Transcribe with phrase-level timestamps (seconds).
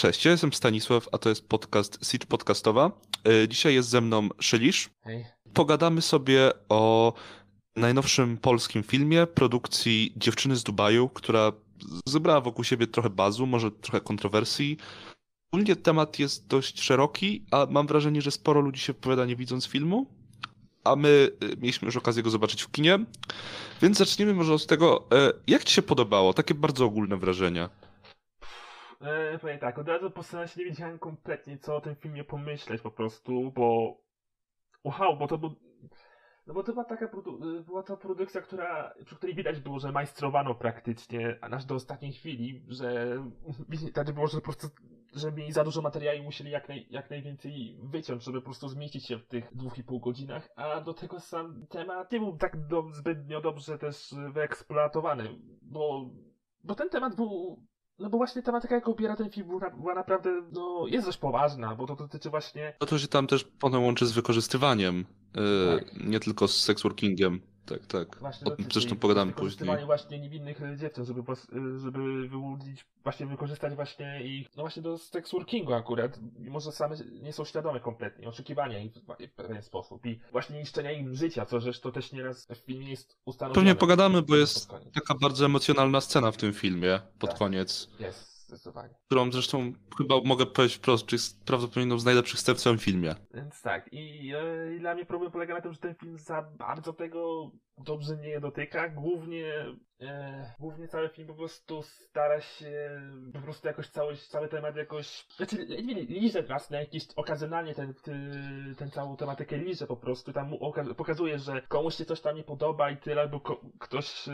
[0.00, 2.90] Cześć, ja jestem Stanisław, a to jest podcast Siege Podcastowa.
[3.26, 4.90] E, Dzisiaj jest ze mną Szylisz.
[5.04, 5.24] Hej.
[5.54, 7.12] Pogadamy sobie o
[7.76, 11.52] najnowszym polskim filmie produkcji Dziewczyny z Dubaju, która
[12.06, 14.76] zebrała wokół siebie trochę bazu, może trochę kontrowersji.
[15.52, 19.66] Ogólnie temat jest dość szeroki, a mam wrażenie, że sporo ludzi się wypowiada nie widząc
[19.66, 20.06] filmu.
[20.84, 22.98] A my e, mieliśmy już okazję go zobaczyć w kinie.
[23.82, 26.34] Więc zacznijmy może od tego, e, jak ci się podobało?
[26.34, 27.70] Takie bardzo ogólne wrażenia.
[29.00, 32.82] E, powiem tak, od razu po seansie nie wiedziałem kompletnie co o tym filmie pomyśleć
[32.82, 33.96] po prostu, bo...
[34.84, 35.54] Wow, bo to był...
[36.46, 39.92] No bo to była taka produ- była to produkcja, która, przy której widać było, że
[39.92, 43.16] majstrowano praktycznie, a aż do ostatniej chwili, że
[43.94, 44.68] tak było, że po prostu,
[45.14, 48.68] że mieli za dużo materiału i musieli jak, naj, jak najwięcej wyciąć, żeby po prostu
[48.68, 52.36] zmieścić się w tych dwóch i pół godzinach, a do tego sam temat nie był
[52.36, 56.10] tak do, zbytnio dobrze też wyeksploatowany, bo,
[56.64, 57.62] bo ten temat był
[58.00, 61.86] no bo właśnie tematyka, jaką obiera ten film, była, naprawdę, no, jest dość poważna, bo
[61.86, 62.74] to dotyczy właśnie...
[62.80, 65.42] No to się tam też potem łączy z wykorzystywaniem, yy,
[65.80, 66.06] Tak.
[66.06, 67.40] nie tylko z sex workingiem.
[67.70, 68.16] Tak, tak.
[68.20, 69.84] Właśnie O, dotyczy zresztą pogadamy później.
[69.86, 71.22] właśnie niewinnych dziewcząt, żeby,
[71.78, 76.96] żeby wyłudzić, właśnie wykorzystać właśnie ich, no właśnie do sex workingu akurat, mimo że same
[77.22, 81.60] nie są świadome kompletnie, oczekiwania ich w- pewien sposób i właśnie niszczenia im życia, co
[81.60, 83.54] zresztą też nieraz w filmie jest ustanowione.
[83.54, 87.38] Pewnie pogadamy, bo jest taka bardzo emocjonalna scena w tym filmie pod Tak.
[87.38, 88.94] koniec, Jest, zdecydowanie.
[89.06, 92.78] którą zresztą chyba mogę powiedzieć wprost, że jest prawdopodobnie jedną z najlepszych scen w całym
[92.78, 93.14] filmie.
[93.34, 96.42] Więc tak, i, e, i dla mnie problem polega na tym, że ten film za
[96.42, 97.50] bardzo tego
[97.84, 98.88] dobrze nie dotyka.
[98.88, 99.46] Głównie,
[100.00, 103.00] e, głównie cały film po prostu stara się
[103.32, 105.26] po prostu jakoś cały, cały temat jakoś.
[105.36, 105.56] Znaczy,
[106.08, 108.12] liże raz na jakiś okazjonalnie ten, ty,
[108.78, 110.32] ten całą tematykę liże po prostu.
[110.32, 110.52] Tam
[110.96, 114.32] pokazuje, że komuś się coś tam nie podoba i tyle, ko- ktoś e,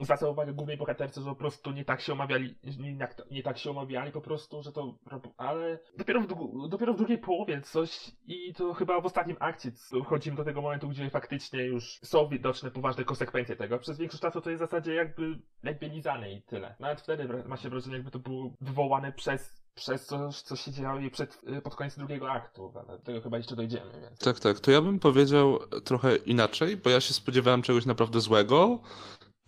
[0.00, 2.98] zwraca uwagę głównej bohaterce, że po prostu nie tak się omawiali, nie,
[3.30, 4.98] nie tak się omawiali po prostu, że to.
[5.36, 6.26] Ale dopiero w,
[6.68, 10.88] dopiero w drugiej połowie coś i to chyba w ostatnim akcie dochodzimy do tego momentu,
[10.88, 13.78] gdzie faktycznie już są widoczne poważne konsekwencje tego.
[13.78, 15.38] Przez większość czasu to jest w zasadzie jakby,
[15.82, 16.76] lizane i tyle.
[16.80, 21.00] Nawet wtedy ma się wrażenie, jakby to było wywołane przez, przez coś, co się działo
[21.00, 22.72] jej przed, y, pod koniec drugiego aktu.
[22.74, 24.18] Ale do tego chyba jeszcze dojdziemy, więc.
[24.18, 24.60] Tak, tak.
[24.60, 28.78] To ja bym powiedział trochę inaczej, bo ja się spodziewałem czegoś naprawdę złego.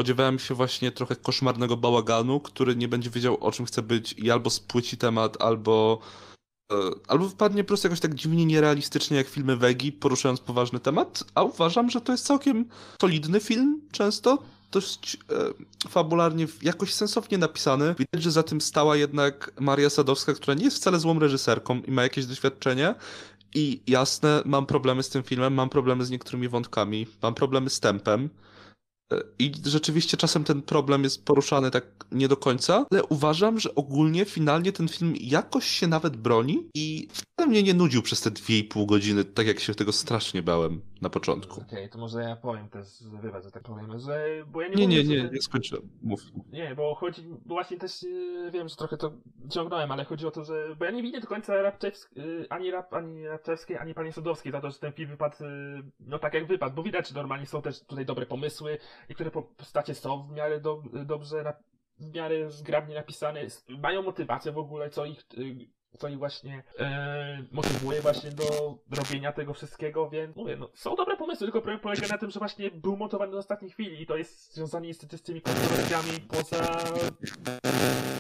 [0.01, 4.31] Spodziewałem się właśnie trochę koszmarnego bałaganu, który nie będzie wiedział o czym chce być i
[4.31, 6.01] albo spłyci temat, albo
[7.09, 11.43] albo wypadnie po prostu jakoś tak dziwnie nierealistycznie jak filmy Wegi, poruszając poważny temat, a
[11.43, 12.65] uważam, że to jest całkiem
[13.01, 14.39] solidny film często,
[14.73, 17.95] dość e, fabularnie, jakoś sensownie napisany.
[17.99, 21.91] Widać, że za tym stała jednak Maria Sadowska, która nie jest wcale złą reżyserką i
[21.91, 22.95] ma jakieś doświadczenie.
[23.55, 27.81] I jasne, mam problemy z tym filmem, mam problemy z niektórymi wątkami, mam problemy z
[27.81, 28.29] tempem.
[29.39, 34.25] I rzeczywiście czasem ten problem jest poruszany tak nie do końca, ale uważam, że ogólnie,
[34.25, 38.59] finalnie ten film jakoś się nawet broni i wcale mnie nie nudził przez te dwie
[38.59, 41.61] i pół godziny, tak jak się tego strasznie bałem na początku.
[41.61, 42.87] Okej, to może ja powiem też,
[43.23, 44.27] wybacz, że tak powiem, że.
[44.47, 45.89] Bo ja nie Nie, mówię, nie, nie, nie skończyłem.
[46.03, 46.21] Mów.
[46.53, 49.13] Nie, bo chodzi, bo właśnie też yy, wiem, że trochę to
[49.51, 52.71] ciągnąłem, ale chodzi o to, że, bo ja nie widzę do końca Rabczewsk, yy, ani,
[52.71, 56.35] Rap, ani Rabczewskiej, ani pani Sadowskiej za to, że ten film wypadł, yy, no tak
[56.35, 58.79] jak wypadł, bo widać, że normalnie są też tutaj dobre pomysły,
[59.09, 61.53] niektóre po- postacie są w miarę do, dobrze, na,
[61.99, 65.27] w miarę zgrabnie napisane, mają motywację w ogóle, co ich,
[65.99, 68.45] co ich właśnie e, motywuje właśnie do
[68.97, 72.39] robienia tego wszystkiego, więc mówię, no są dobre pomysły, tylko problem polega na tym, że
[72.39, 76.57] właśnie był montowany do ostatniej chwili i to jest związane niestety z tymi kontrowersjami poza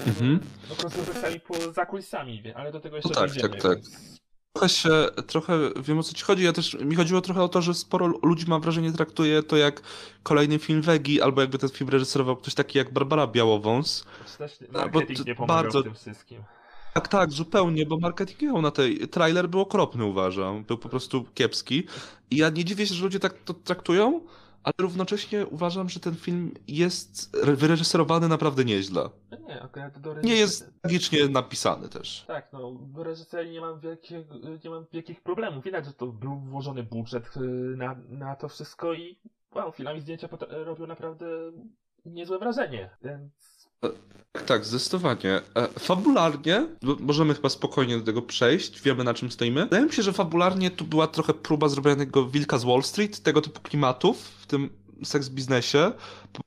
[0.06, 0.40] Mhm.
[0.70, 3.48] no kontrowersjami poza kulisami, wie- ale do tego jeszcze No tak, dojdziemy.
[3.48, 3.74] tak, tak.
[3.78, 4.20] więc-
[4.52, 4.90] Trochę się,
[5.26, 6.44] trochę wiem o co ci chodzi.
[6.44, 9.80] Ja też, mi chodziło trochę o to, że sporo ludzi mam wrażenie traktuje to jak
[10.22, 14.04] kolejny film Wegi, albo jakby ten film reżyserował ktoś taki jak Barbara Białowąs.
[14.38, 16.42] Też bo marketing to nie pomagał bardzo- w tym wszystkim.
[16.94, 18.98] Tak, tak, zupełnie, bo marketing miał na tej.
[19.08, 20.64] Trailer był okropny, uważam.
[20.64, 21.86] Był po prostu kiepski.
[22.30, 24.20] I ja nie dziwię się, że ludzie tak to traktują,
[24.62, 29.10] ale równocześnie uważam, że ten film jest re- wyreżyserowany naprawdę nieźle.
[29.30, 32.24] No nie, akurat do Nie jest tragicznie napisany też.
[32.26, 34.34] Tak, no, do reżyserii nie mam, wielkiego,
[34.64, 35.64] nie mam wielkich problemów.
[35.64, 37.40] Widać, że to był włożony budżet y,
[37.76, 39.18] na, na to wszystko i
[39.54, 41.26] wow, chwilami zdjęcia robią naprawdę
[42.04, 45.40] niezłe wrażenie, więc Tak, tak, zdecydowanie.
[45.54, 46.66] E, Fabularnie,
[47.00, 49.62] możemy chyba spokojnie do tego przejść, wiemy na czym stoimy.
[49.64, 53.20] Wydaje mi się, że fabularnie tu była trochę próba zrobienia tego Wilka z Wall Street,
[53.22, 54.70] tego typu klimatów w tym
[55.04, 55.92] seks biznesie.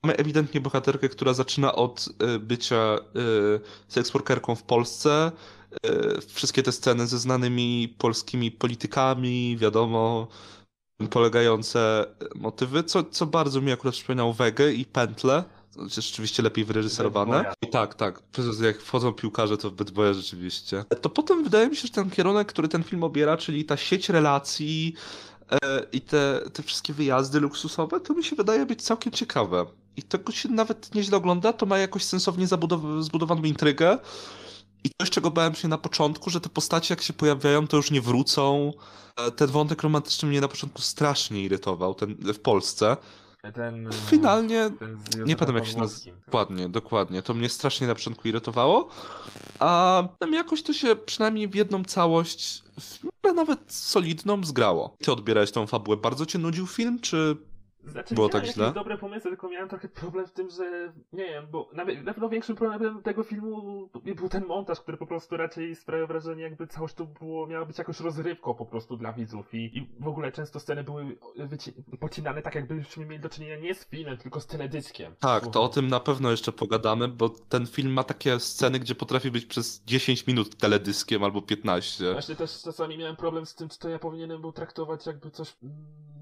[0.04, 3.00] Mamy ewidentnie bohaterkę, która zaczyna od e, bycia e,
[3.88, 5.32] seksworkerką w Polsce.
[5.86, 10.28] E, Wszystkie te sceny ze znanymi polskimi politykami, wiadomo,
[11.10, 15.44] polegające motywy, co, co bardzo mi akurat przypominało Wegę i Pętlę
[15.88, 17.54] rzeczywiście lepiej wyreżyserowane.
[17.62, 18.22] I tak, tak.
[18.62, 20.86] Jak wchodzą piłkarze, to w Bad Boya rzeczywiście.
[21.02, 24.10] To potem wydaje mi się, że ten kierunek, który ten film obiera, czyli ta sieć
[24.10, 24.94] relacji
[25.52, 25.58] e,
[25.92, 29.66] i te, te wszystkie wyjazdy luksusowe, to mi się wydaje być całkiem ciekawe.
[29.98, 32.48] I tego się nawet nieźle ogląda, to ma jakoś sensownie
[33.00, 33.98] zbudowaną intrygę.
[34.84, 37.92] I coś, czego bałem się na początku, że te postacie jak się pojawiają, to już
[37.92, 38.74] nie wrócą.
[39.18, 42.98] E, Ten wątek romantyczny mnie na początku strasznie irytował, ten w Polsce.
[43.52, 46.18] Ten, Finalnie ten nie pamiętam jak się nazywa.
[46.26, 47.22] Dokładnie, dokładnie.
[47.22, 48.88] To mnie strasznie na początku irytowało.
[49.60, 52.64] A tam jakoś to się przynajmniej w jedną całość,
[53.36, 54.96] nawet solidną, zgrało.
[55.04, 55.98] Ty odbierałeś tą fabułę.
[55.98, 57.38] Bardzo cię nudził film, czy
[57.86, 58.72] Znaczy, Było tak źle?
[58.72, 62.30] dobre pomysły, tylko miałem trochę problem w tym, że nie wiem, bo nawet, na pewno
[62.30, 66.96] większym problemem tego filmu był ten montaż, który po prostu raczej sprawia wrażenie, jakby całość
[66.96, 70.60] to było, miała być jakąś rozrywką po prostu dla widzów i, i w ogóle często
[70.60, 71.18] sceny były
[72.00, 75.16] pocinane tak, jakbyśmy mieli do czynienia nie z filmem, tylko z teledyskiem.
[75.20, 78.96] Tak, to o tym na pewno jeszcze pogadamy, bo ten film ma takie sceny, gdzie
[78.96, 82.12] potrafi być przez 10 minut teledyskiem albo 15.
[82.12, 85.56] Właśnie też czasami miałem problem z tym, czy to ja powinienem był traktować jakby coś.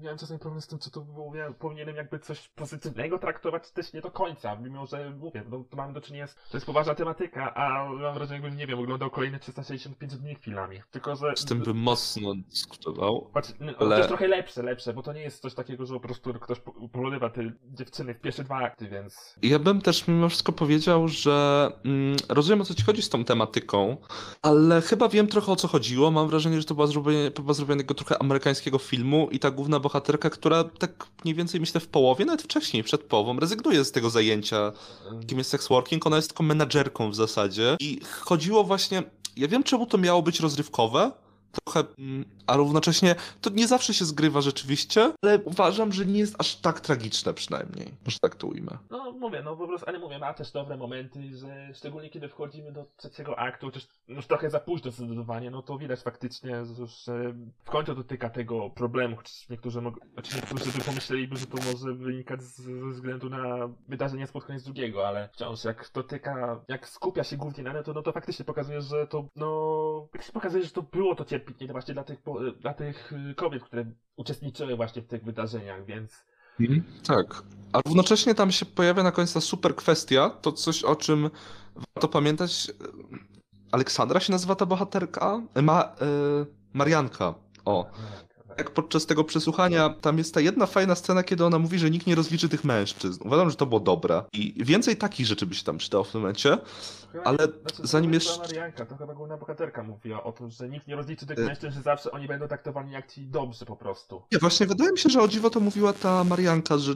[0.02, 3.92] Miałem czasami problem z tym, czy to było, ja powinienem jakby coś pozytywnego traktować, też
[3.92, 4.56] nie do końca.
[4.56, 6.34] Mimo, że mówię, no, to mamy do czynienia z.
[6.34, 10.80] To jest poważna tematyka, a mam wrażenie, jakbym, nie wiem, oglądał kolejne 365 dni chwilami.
[10.90, 11.32] Tylko, że.
[11.36, 13.30] Z tym bym mocno dyskutował.
[13.34, 16.00] Patrz, no, ale- też trochę lepsze, lepsze, bo to nie jest coś takiego, że po
[16.00, 19.34] prostu ktoś po- polorywa te dziewczyny w pierwsze dwa akty, więc.
[19.42, 23.24] Ja bym też mimo wszystko powiedział, że mm, rozumiem o co ci chodzi z tą
[23.24, 23.96] tematyką,
[24.42, 26.10] ale chyba wiem trochę o co chodziło.
[26.10, 29.91] Mam wrażenie, że to była zrobienie, próba zrobionego trochę amerykańskiego filmu i ta główna bohaterka,
[30.30, 34.72] która tak mniej więcej myślę w połowie, nawet wcześniej, przed połową, rezygnuje z tego zajęcia,
[35.26, 36.06] kim jest sex working.
[36.06, 39.02] Ona jest tylko menadżerką w zasadzie i chodziło właśnie,
[39.36, 41.12] ja wiem czemu to miało być rozrywkowe,
[41.52, 46.36] trochę, mm, a równocześnie to nie zawsze się zgrywa rzeczywiście, ale uważam, że nie jest
[46.38, 48.78] aż tak tragiczne przynajmniej, że tak to ujmę.
[48.90, 52.72] No mówię, no po prostu, ale mówię, ma też dobre momenty, że szczególnie kiedy wchodzimy
[52.72, 57.34] do trzeciego aktu, chociaż już trochę za późno zdecydowanie, no to widać faktycznie, że
[57.64, 61.92] w końcu dotyka tego problemu, chociaż niektórzy, mog- znaczy niektórzy by pomyśleliby, że to może
[61.94, 66.88] wynikać z, ze względu na wydarzenia z pod koniec drugiego, ale wciąż jak dotyka, jak
[66.88, 70.70] skupia się głównie na to, no to faktycznie pokazuje, że to, no, faktycznie pokazuje, że
[70.70, 72.18] to było to cierpienie właśnie dla tych,
[72.60, 73.84] dla tych y, kobiet, które
[74.16, 76.24] uczestniczyły właśnie w tych wydarzeniach, więc
[77.06, 77.42] Tak.
[77.72, 81.30] A równocześnie tam się pojawia na końcu ta super kwestia, to coś o czym
[81.94, 82.72] warto pamiętać.
[83.72, 85.42] Aleksandra się nazywa ta bohaterka?
[85.62, 85.86] Ma, e,
[86.72, 87.34] Marianka.
[87.64, 87.90] O.
[88.58, 92.06] Jak podczas tego przesłuchania tam jest ta jedna fajna scena, kiedy ona mówi, że nikt
[92.06, 93.22] nie rozliczy tych mężczyzn.
[93.24, 94.24] Uważam, że to było dobre.
[94.32, 96.58] I więcej takich rzeczy by się tam przydało w tym momencie.
[97.12, 100.68] Chyba Ale znaczy, zanim jeszcze- była Marianka, to chyba główna bohaterka mówiła o tym, że
[100.68, 103.76] nikt nie rozliczy tych Y- mężczyzn, że zawsze oni będą traktowani jak ci dobrzy po
[103.76, 104.22] prostu.
[104.32, 106.92] Nie, właśnie wydaje mi się, że o dziwo to mówiła ta Marianka, że,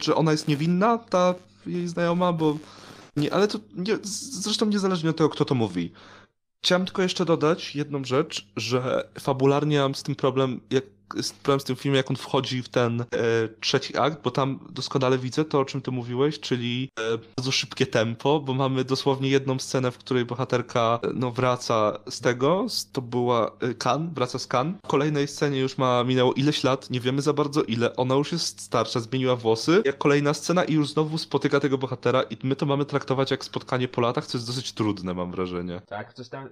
[0.00, 1.34] że, ona jest niewinna, ta
[1.66, 2.56] jej znajoma, bo...
[3.16, 3.98] Nie, ale to nie,
[4.42, 5.92] zresztą niezależnie od tego, kto to mówi.
[6.64, 10.84] Chciałem tylko jeszcze dodać jedną rzecz, że fabularnie mam z tym problem, jak
[11.42, 13.04] problem z tym filmem, jak on wchodzi w ten e,
[13.60, 17.86] trzeci akt, bo tam doskonale widzę to, o czym ty mówiłeś, czyli e, bardzo szybkie
[17.86, 23.02] tempo, bo mamy dosłownie jedną scenę, w której bohaterka e, no, wraca z tego, to
[23.02, 24.78] była e, Kan, wraca z Kan.
[24.84, 28.32] W kolejnej scenie już ma minęło ileś lat, nie wiemy za bardzo ile, ona już
[28.32, 32.56] jest starsza, zmieniła włosy, jak kolejna scena i już znowu spotyka tego bohatera i my
[32.56, 35.82] to mamy traktować jak spotkanie po latach, co jest dosyć trudne, mam wrażenie.
[35.86, 36.50] Tak, coś tam, y,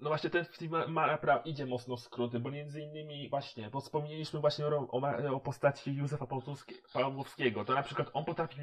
[0.00, 3.81] no właśnie ten film ma, ma idzie mocno w skróty, bo między innymi właśnie, bo
[3.82, 8.60] wspomnieliśmy właśnie o, o, o postaci Józefa Pawłowskie- Pawłowskiego, to na przykład on potrafi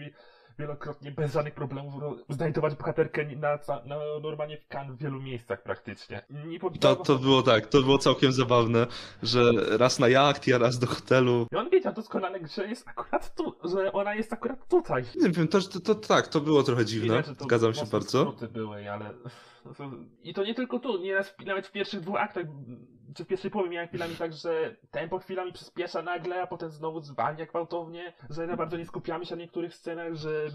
[0.60, 5.64] wielokrotnie bez żadnych problemów ro- znajdować bohaterkę na, na normalnie w kan w wielu miejscach
[5.64, 6.22] praktycznie.
[6.30, 8.88] Nie To, to było tak, to było całkiem zabawne,
[9.24, 11.48] że raz na jacht, a raz do hotelu.
[11.52, 15.04] I on wiedział doskonale, że jest akurat tu, że ona jest akurat tutaj.
[15.16, 18.34] Nie wiem, to, to, to tak, to było trochę dziwne, że to zgadzam się bardzo.
[18.54, 19.14] były, ale...
[20.24, 22.46] I to nie tylko tu, nieraz nawet w pierwszych dwóch aktach,
[23.16, 27.02] czy w pierwszej połowie miałem chwilami tak, że tempo chwilami przyspiesza nagle, a potem znowu
[27.02, 30.48] zwalnia gwałtownie, że bardzo nie skupiamy się na niektórych scenach, że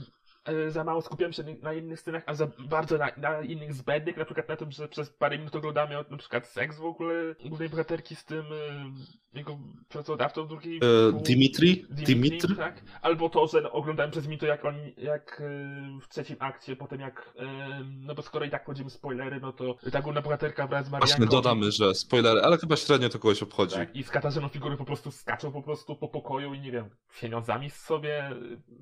[0.69, 4.25] za mało skupiamy się na innych scenach, a za bardzo na, na innych zbędnych, na
[4.25, 8.17] przykład na tym, że przez parę minut oglądamy na przykład seks w ogóle głównej bohaterki
[8.17, 9.59] z tym e, jego
[9.89, 11.87] pracodawcą drugiej E, Dimitri?
[11.91, 12.83] Dimitri, tak?
[13.03, 17.01] Albo to, że oglądałem przez mi to, jak on, jak e, w trzecim akcie, potem
[17.01, 17.45] jak, e,
[17.85, 21.17] no bo skoro i tak wchodzimy spoilery, no to ta główna bohaterka wraz z Marianką...
[21.17, 23.77] Właśnie dodamy, że spoilery, ale chyba średnio to kogoś obchodzi.
[23.77, 26.91] Tak, i z Katarzyną figury po prostu skaczą po prostu po pokoju i nie wiem,
[27.21, 28.35] pieniądzami sobie e,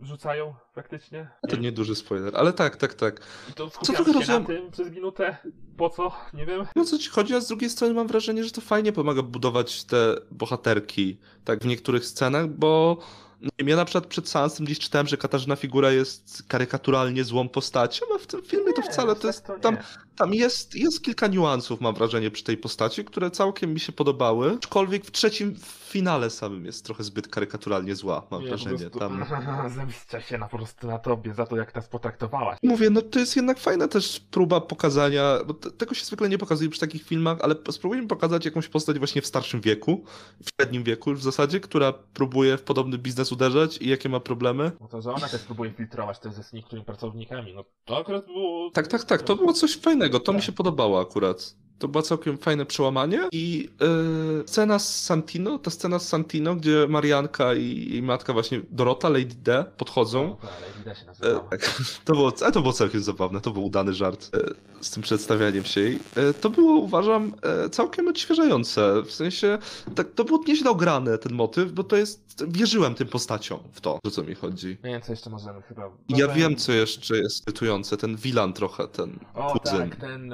[0.02, 1.28] rzucają praktycznie.
[1.56, 3.21] To nieduży spoiler, ale tak, tak, tak.
[3.50, 5.37] I to trochę się rozumiem- na tym przez minutę.
[5.76, 6.12] Po co?
[6.35, 6.66] Nie wiem.
[6.76, 9.85] No co ci chodzi, a z drugiej strony mam wrażenie, że to fajnie pomaga budować
[9.85, 12.97] te bohaterki, tak w niektórych scenach, bo
[13.42, 17.49] Nie wiem, ja na przykład przed seansem gdzieś czytałem, że Katarzyna Figura jest karykaturalnie złą
[17.49, 19.44] postacią, a w tym filmie to Nie, wcale aż to jest...
[19.46, 19.76] tak to Tam,
[20.16, 24.54] tam jest, jest kilka niuansów, mam wrażenie, przy tej postaci, które całkiem mi się podobały.
[24.54, 25.56] Aczkolwiek w trzecim
[25.92, 28.78] finale samym jest trochę zbyt karykaturalnie zła, mam Nie, wrażenie.
[28.78, 29.25] Prostu, Tam...
[30.28, 32.58] Się na po prostu na tobie za to, jak nas potraktowałaś.
[32.62, 36.38] Mówię, no to jest jednak fajna też próba pokazania, bo te, tego się zwykle nie
[36.38, 40.04] pokazuje przy takich filmach, ale spróbujmy pokazać jakąś postać właśnie w starszym wieku,
[40.44, 44.20] w średnim wieku już w zasadzie, która próbuje w podobny biznes uderzać i jakie ma
[44.20, 44.72] problemy.
[44.80, 47.54] No to, że ona też próbuje filtrować to ze z niektórymi pracownikami.
[47.54, 48.70] No to akurat było...
[48.70, 50.46] Tak, tak, tak, to było coś fajnego, to mi Tak.
[50.46, 51.56] się podobało akurat.
[51.82, 56.86] To było całkiem fajne przełamanie i yy, scena z Santino, ta scena z Santino, gdzie
[56.88, 60.36] Marianka i jej matka właśnie Dorota, Lady D podchodzą.
[60.42, 61.40] No, ale widać się E, nazywała.
[61.50, 64.38] tak, to było, to było całkiem zabawne, to był udany żart e,
[64.84, 65.98] z tym przedstawianiem się jej.
[66.40, 67.32] To było, uważam,
[67.70, 69.58] całkiem odświeżające, w sensie,
[69.94, 73.98] tak, to było nieźle ograne ten motyw, bo to jest, wierzyłem tym postaciom w to,
[74.06, 74.68] o co mi chodzi.
[74.84, 75.86] Nie wiem, co jeszcze możemy chyba...
[76.08, 76.34] I ja Dobra.
[76.34, 79.78] wiem, co jeszcze jest irytujące, ten wilan trochę, ten O kuzyn.
[79.90, 80.32] tak, ten,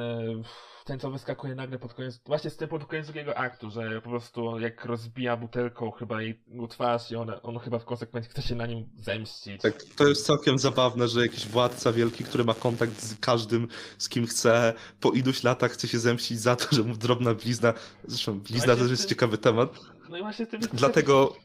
[0.88, 4.10] ten co wyskakuje nagle pod koniec, właśnie z tym pod koniec drugiego aktu, że po
[4.10, 6.40] prostu jak rozbija butelką chyba jej
[6.70, 9.62] twarz i ona, on chyba w konsekwencji chce się na nim zemścić.
[9.62, 13.68] Tak, to jest całkiem zabawne, że jakiś władca wielki, który ma kontakt z każdym,
[13.98, 17.74] z kim chce, po iluś latach chce się zemścić za to, że mu drobna blizna,
[18.04, 19.78] zresztą blizna też jest ty- ciekawy temat,
[20.08, 20.60] No i właśnie tym...
[20.72, 21.36] dlatego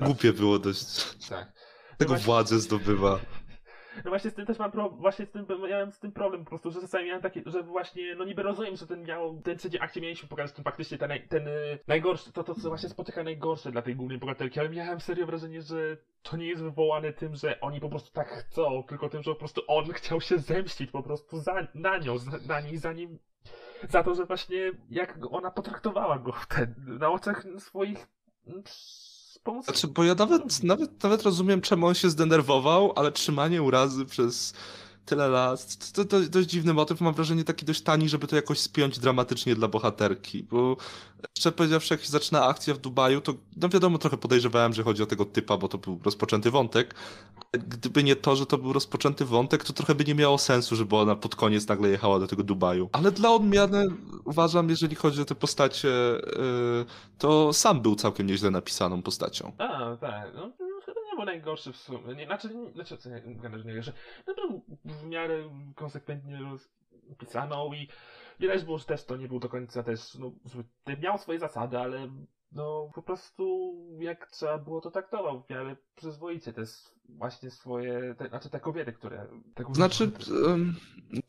[0.00, 1.04] głupie było dość.
[1.28, 1.52] Tak.
[1.98, 3.20] Tego właśnie- władzę zdobywa.
[4.04, 6.48] No właśnie z tym też mam problem, właśnie z tym miałem z tym problem po
[6.48, 9.80] prostu, że czasami miałem takie, że właśnie, no niby rozumiem, że ten miał, ten trzeci
[9.80, 13.72] akcie mieliśmy pokazać ten faktycznie ten, ten y, najgorszy, to to co właśnie spotyka najgorsze
[13.72, 17.60] dla tej głównej bohaterki, ale miałem serio wrażenie, że to nie jest wywołane tym, że
[17.60, 21.02] oni po prostu tak chcą, tylko tym, że po prostu on chciał się zemścić po
[21.02, 23.18] prostu za, na nią, za, na niej, zanim
[23.88, 28.06] za to, że właśnie jak ona potraktowała go wtedy, na oczach swoich
[29.44, 29.80] pomocników.
[29.80, 34.54] Znaczy, bo ja nawet, nawet, nawet rozumiem, czemu on się zdenerwował, ale trzymanie urazy przez
[35.06, 38.36] tyle lat, to, to, to dość dziwny motyw, mam wrażenie taki dość tani, żeby to
[38.36, 40.76] jakoś spiąć dramatycznie dla bohaterki, bo
[41.38, 45.02] szczerze powiedziawszy, jak się zaczyna akcja w Dubaju, to no wiadomo, trochę podejrzewałem, że chodzi
[45.02, 46.94] o tego typa, bo to był rozpoczęty wątek.
[47.52, 50.96] Gdyby nie to, że to był rozpoczęty wątek, to trochę by nie miało sensu, żeby
[50.96, 52.88] ona pod koniec nagle jechała do tego Dubaju.
[52.92, 53.88] Ale dla odmiany
[54.24, 56.84] uważam, jeżeli chodzi o te postacie, yy,
[57.18, 59.52] to sam był całkiem nieźle napisaną postacią.
[59.58, 60.32] A, tak.
[60.34, 60.50] No,
[61.24, 62.14] no, chyba nie był najgorszy w sumie.
[62.14, 63.92] Nie, znaczy, nie, znaczy co, nie, nie najgorszy.
[64.26, 66.38] No był w miarę konsekwentnie
[67.08, 67.88] rozpisaną i
[68.40, 70.32] widać było, że też to nie był do końca też, no,
[71.02, 72.08] miał swoje zasady, ale
[72.52, 76.52] no po prostu jak trzeba było to traktował w miarę przyzwoicie.
[76.52, 79.26] To jest właśnie swoje, te, znaczy te kobiety, które...
[79.54, 80.10] Te Znaczy,
[80.46, 80.76] um,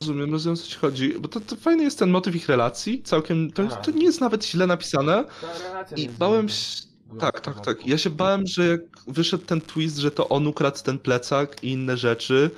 [0.01, 3.51] rozumiem, rozumiem, co ci chodzi, bo to, to fajny jest ten motyw ich relacji, całkiem,
[3.51, 3.85] to, Tak.
[3.85, 7.98] to nie jest nawet źle napisane Ta relacja i bałem się, tak, tak, tak, ja
[7.98, 11.98] się bałem, że jak wyszedł ten twist, że to on ukradł ten plecak i inne
[11.98, 12.51] rzeczy,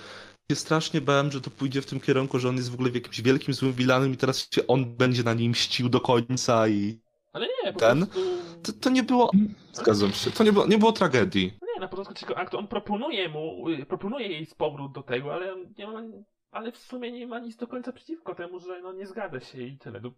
[0.52, 2.96] się strasznie bałem, że to pójdzie w tym kierunku, że on jest w ogóle w
[2.96, 7.00] jakimś wielkim złym wilanem i teraz się on będzie na nim mścił do końca i
[7.34, 8.06] Ale nie, po ten?
[8.06, 8.22] prostu...
[8.64, 9.32] to, to nie było,
[9.74, 11.54] zgadzam się, to nie było, nie było tragedii.
[11.62, 15.04] No nie, na początku trzeciego aktu on proponuje mu, y, proponuje jej z powrót do
[15.04, 16.04] tego, ale nie ma,
[16.52, 19.62] ale w sumie nie ma nic do końca przeciwko temu, że no nie zgadza się
[19.62, 20.00] i tyle.
[20.02, 20.12] No,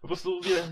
[0.00, 0.62] po prostu wie,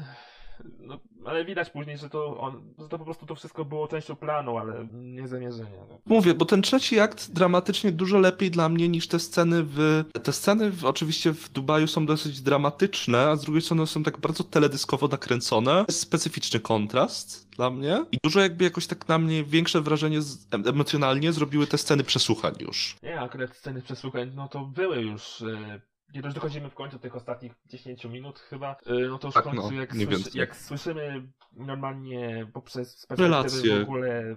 [0.81, 4.16] no, ale widać później, że to on, że to po prostu to wszystko było częścią
[4.16, 5.71] planu, ale nie zamierzenia.
[5.90, 5.99] No.
[6.07, 10.04] Mówię, bo ten trzeci akt dramatycznie dużo lepiej dla mnie niż te sceny w...
[10.23, 14.19] Te sceny w, oczywiście w Dubaju są dosyć dramatyczne, a z drugiej strony są tak
[14.19, 15.85] bardzo teledyskowo nakręcone.
[15.88, 20.54] Jest specyficzny kontrast dla mnie i dużo jakby jakoś tak na mnie większe wrażenie z,
[20.54, 22.97] em- emocjonalnie zrobiły te sceny przesłuchań już.
[23.02, 25.40] Nie, akurat sceny przesłuchań, no to były już.
[25.40, 25.81] Y,
[26.12, 29.45] kiedy już dochodzimy w końcu tych ostatnich 10 minut chyba, y, no to już Tak,
[29.45, 33.78] w końcu no, jak, słyszy, jak słyszymy normalnie poprzez Relacje.
[33.78, 34.37] w ogóle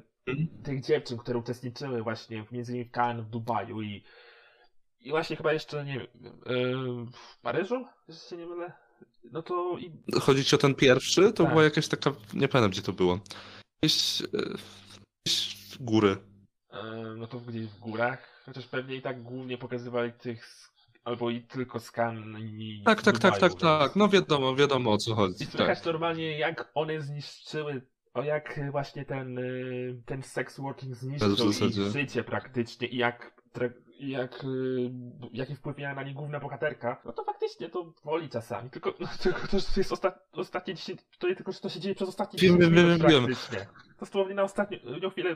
[0.64, 4.04] tych dziewczyn, które uczestniczyły właśnie w- między innymi w Cannes, w Dubaju i
[5.00, 6.08] i właśnie chyba jeszcze, nie wiem,
[6.46, 8.72] yy, w Paryżu, jeśli się nie mylę,
[9.32, 9.92] no to i
[10.22, 11.34] Chodzi ci o ten pierwszy?
[11.34, 11.52] To Tak.
[11.52, 12.12] była jakaś taka...
[12.34, 13.20] Nie pamiętam, gdzie to było.
[13.84, 14.22] Gdzieś...
[14.22, 14.26] e,
[15.28, 16.18] Gdzieś w góry.
[17.18, 20.70] no to gdzieś w górach, chociaż pewnie i tak głównie pokazywali tych,
[21.06, 23.96] albo i tylko Cannes i Tak, tak, tak, tak, tak.
[23.96, 25.44] No wiadomo, wiadomo o co chodzi.
[25.44, 25.56] I Tak.
[25.56, 27.82] słychać normalnie, jak one zniszczyły,
[28.14, 33.42] o jak właśnie ten, y, ten sex working zniszczył ich życie praktycznie i jak,
[34.00, 34.92] jak, y,
[35.34, 39.08] jaki wpływ miała na nie główna bohaterka, no to faktycznie to woli czasami, tylko, no,
[39.24, 42.40] tylko to jest osta- ostatnie 10, to nie tylko, że to się dzieje przez ostatnie
[42.40, 43.66] Wiem, 10 wiem, minut wiem, wiem.
[44.00, 44.78] Dosłownie na ostatnią
[45.10, 45.36] chwilę.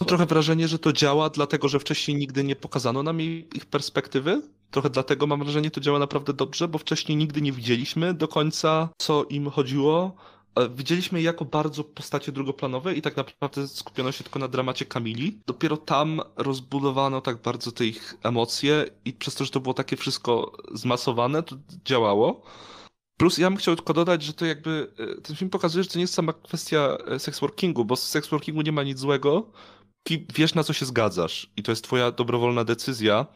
[0.00, 3.20] mam trochę wrażenie, że to działa, dlatego że wcześniej nigdy nie pokazano nam
[3.54, 4.42] ich perspektywy.
[4.70, 8.88] Trochę dlatego mam wrażenie, to działa naprawdę dobrze, bo wcześniej nigdy nie widzieliśmy do końca,
[8.98, 10.14] co im chodziło.
[10.54, 14.84] e, widzieliśmy je jako bardzo postacie drugoplanowe i tak naprawdę skupiono się tylko na dramacie
[14.84, 15.40] Kamili.
[15.46, 19.96] Dopiero tam rozbudowano tak bardzo te ich emocje i przez to, że to było takie
[19.96, 22.42] wszystko zmasowane, to działało.
[23.20, 25.98] Plus ja bym chciał tylko dodać, że to jakby e, ten film pokazuje, że to
[25.98, 29.52] nie jest sama kwestia e, sexworkingu, bo w sexworkingu nie ma nic złego.
[30.34, 33.26] Wiesz na co się zgadzasz i to jest twoja dobrowolna decyzja.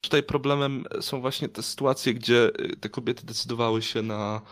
[0.00, 4.42] Tutaj problemem są właśnie te sytuacje, gdzie e, te kobiety decydowały się na,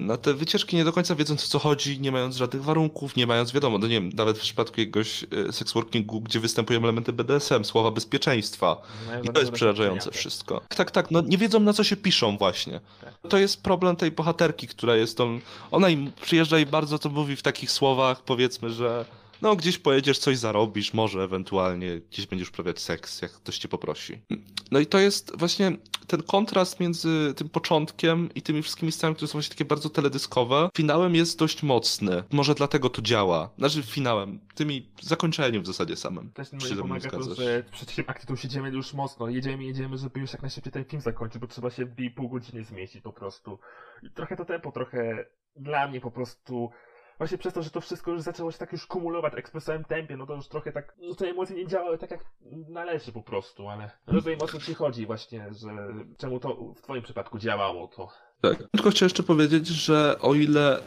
[0.00, 3.26] na te wycieczki nie do końca wiedząc o co chodzi, nie mając żadnych warunków, nie
[3.26, 7.64] mając wiadomo, no nie wiem, nawet w przypadku jakiegoś e, sexworkingu, gdzie występują elementy BDSM,
[7.64, 8.76] słowa bezpieczeństwa,
[9.22, 10.60] i to jest przerażające wszystko.
[10.68, 12.80] Tak, tak, no nie wiedzą na co się piszą właśnie.
[13.00, 13.14] Tak.
[13.28, 15.40] To jest problem tej bohaterki, która jest tą...
[15.70, 19.04] Ona im przyjeżdża i bardzo to mówi w takich słowach, powiedzmy, że
[19.42, 24.22] no gdzieś pojedziesz, coś zarobisz, może ewentualnie gdzieś będziesz uprawiać seks, jak ktoś cię poprosi.
[24.70, 25.72] No i to jest właśnie
[26.06, 30.68] ten kontrast między tym początkiem i tymi wszystkimi scenami, które są właśnie takie bardzo teledyskowe.
[30.76, 32.22] Finałem jest dość mocny.
[32.32, 33.50] Może dlatego to działa.
[33.58, 36.32] Znaczy finałem, tymi zakończeniem w zasadzie samym.
[36.32, 39.28] Też Czy ze i mną pomaga to, że przy tym akcie tu siedzimy już mocno.
[39.28, 42.64] Jedziemy, jedziemy, żeby już jak najszybciej ten film zakończyć, bo trzeba się w 2,5 godziny
[42.64, 43.58] zmieścić po prostu.
[44.02, 45.26] I trochę to tempo, trochę
[45.56, 46.70] dla mnie po prostu.
[47.18, 50.16] Właśnie przez to, że to wszystko już zaczęło się tak już kumulować w ekspresowym tempie,
[50.16, 52.24] no to już trochę tak, no te emocje nie działały tak jak
[52.68, 57.02] należy po prostu, ale rozumiem o co ci chodzi właśnie, że czemu to w twoim
[57.02, 58.08] przypadku działało to.
[58.40, 58.58] Tak.
[58.72, 60.82] Tylko chciałem jeszcze powiedzieć, że o ile y,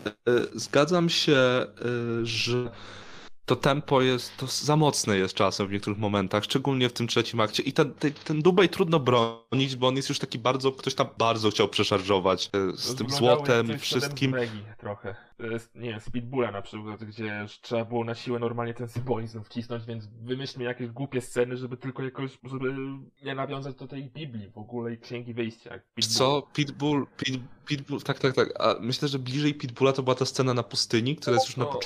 [0.53, 1.65] zgadzam się,
[2.21, 2.71] y, że
[3.45, 7.39] to tempo jest, to za mocne jest czasem w niektórych momentach, szczególnie w tym trzecim
[7.39, 7.63] akcie.
[7.63, 11.07] I ten, ten, ten Dubaj trudno bronić, bo on jest już taki bardzo, ktoś tam
[11.17, 14.35] bardzo chciał przeszarżować y, z tym złotem i wszystkim.
[14.77, 15.28] Trochę.
[15.39, 19.85] Z- Nie wiem, Speedbulla na przykład, gdzie trzeba było na siłę normalnie ten symbolizm wcisnąć,
[19.85, 22.73] więc wymyślmy jakieś głupie sceny, żeby tylko jakoś, żeby
[23.23, 25.69] nie nawiązać do tej Biblii w ogóle i Księgi Wyjścia.
[25.69, 26.15] Speedbull.
[26.17, 26.47] Co?
[26.53, 28.61] Pitbull, Pit, Pitbull, tak, tak, tak.
[28.61, 31.65] A myślę, że bliżej Pitbulla to była ta scena na pustyni, która jest już na
[31.65, 31.79] No,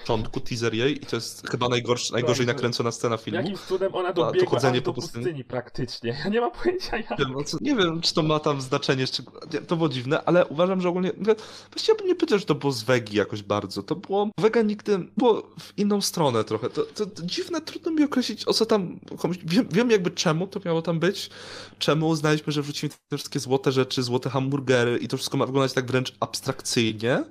[0.00, 3.40] początku, teaser jej i to jest chyba najgorszy, najgorzej Tak, nakręcona scena filmu.
[3.40, 5.24] Jakimś cudem ona to dobiegła chodzenie aż do po pustyni.
[5.24, 6.16] pustyni praktycznie.
[6.24, 7.18] Ja nie mam pojęcia jak.
[7.60, 9.04] Nie wiem, czy to ma tam znaczenie,
[9.52, 11.12] nie, To było dziwne, ale uważam, że ogólnie.
[11.18, 11.34] mówię,
[11.70, 13.82] Właściwie bym nie powiedział, że to było Wegi jakoś bardzo.
[13.82, 14.30] To było.
[14.38, 16.70] Wega nigdy było w inną stronę trochę.
[16.70, 19.00] To, to, to dziwne, trudno mi określić, o co tam.
[19.18, 21.30] Komuś, wiem, wiem, jakby czemu to miało tam być.
[21.78, 25.72] Czemu uznaliśmy, że wrzucimy te wszystkie złote rzeczy, złote hamburgery i to wszystko ma wyglądać
[25.72, 27.24] tak wręcz abstrakcyjnie.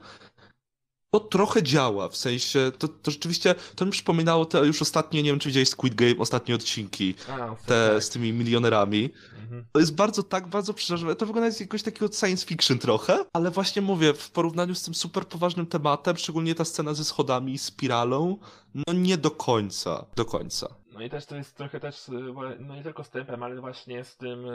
[1.11, 5.29] To trochę działa, w sensie, to, to rzeczywiście, to mi przypominało te już ostatnie, nie
[5.29, 8.03] wiem czy widziałeś Squid Game, ostatnie odcinki, A, te tak.
[8.03, 9.09] z tymi milionerami.
[9.41, 9.65] Mhm.
[9.71, 11.15] To jest bardzo tak, bardzo przerażone.
[11.15, 14.93] To wygląda jak jakiegoś takiego science fiction trochę, ale właśnie mówię, w porównaniu z tym
[14.93, 18.37] super poważnym tematem, szczególnie ta scena ze schodami i spiralą,
[18.75, 20.67] no nie do końca, do końca.
[20.99, 22.12] No i też to jest trochę też, y,
[22.59, 24.45] no nie tylko z tempem, ale właśnie z tym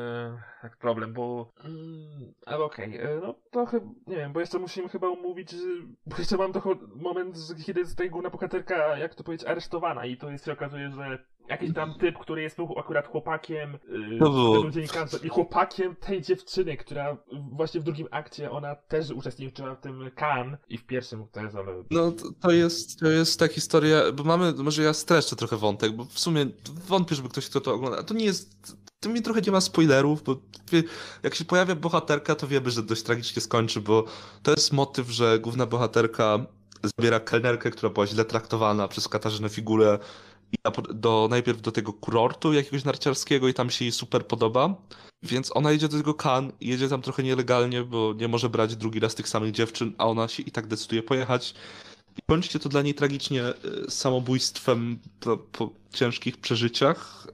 [0.63, 5.09] jak problem, bo mm, ale okej, y, no trochę, nie wiem, bo jeszcze musimy chyba
[5.09, 5.55] umówić,
[6.07, 10.17] bo jeszcze mam dochod- moment, kiedy jest tutaj główna bohaterka, jak to powiedzieć, aresztowana i
[10.17, 14.31] to jest się okazuje, że jakiś tam typ, który jest był akurat chłopakiem y, To
[14.31, 14.65] było-
[15.25, 17.17] i chłopakiem tej dziewczyny, która
[17.53, 21.83] właśnie w drugim akcie, ona też uczestniczyła w tym Kan i w pierwszym też, ale
[21.91, 25.93] No to, to jest, to jest ta historia, bo mamy, może ja streszczę trochę wątek,
[25.93, 26.47] bo w sumie
[26.89, 28.03] wątpię, żeby ktoś kto to ogląda.
[28.03, 30.37] To nie jest, to mi trochę nie ma spoilerów, bo
[31.23, 34.05] jak się pojawia bohaterka, to wiemy, że dość tragicznie skończy, bo
[34.43, 36.47] to jest motyw, że główna bohaterka
[36.99, 39.99] zabiera kelnerkę, która była źle traktowana przez Katarzynę Figurę
[40.63, 44.75] po- do, najpierw do tego kurortu jakiegoś narciarskiego i tam się jej super podoba.
[45.23, 49.01] Więc ona jedzie do tego Kan jedzie tam trochę nielegalnie, bo nie może brać drugi
[49.01, 51.55] raz tych samych dziewczyn, a ona się i tak decyduje pojechać.
[52.19, 53.43] I kończy to dla niej tragicznie
[53.87, 57.27] y, samobójstwem po, po ciężkich przeżyciach.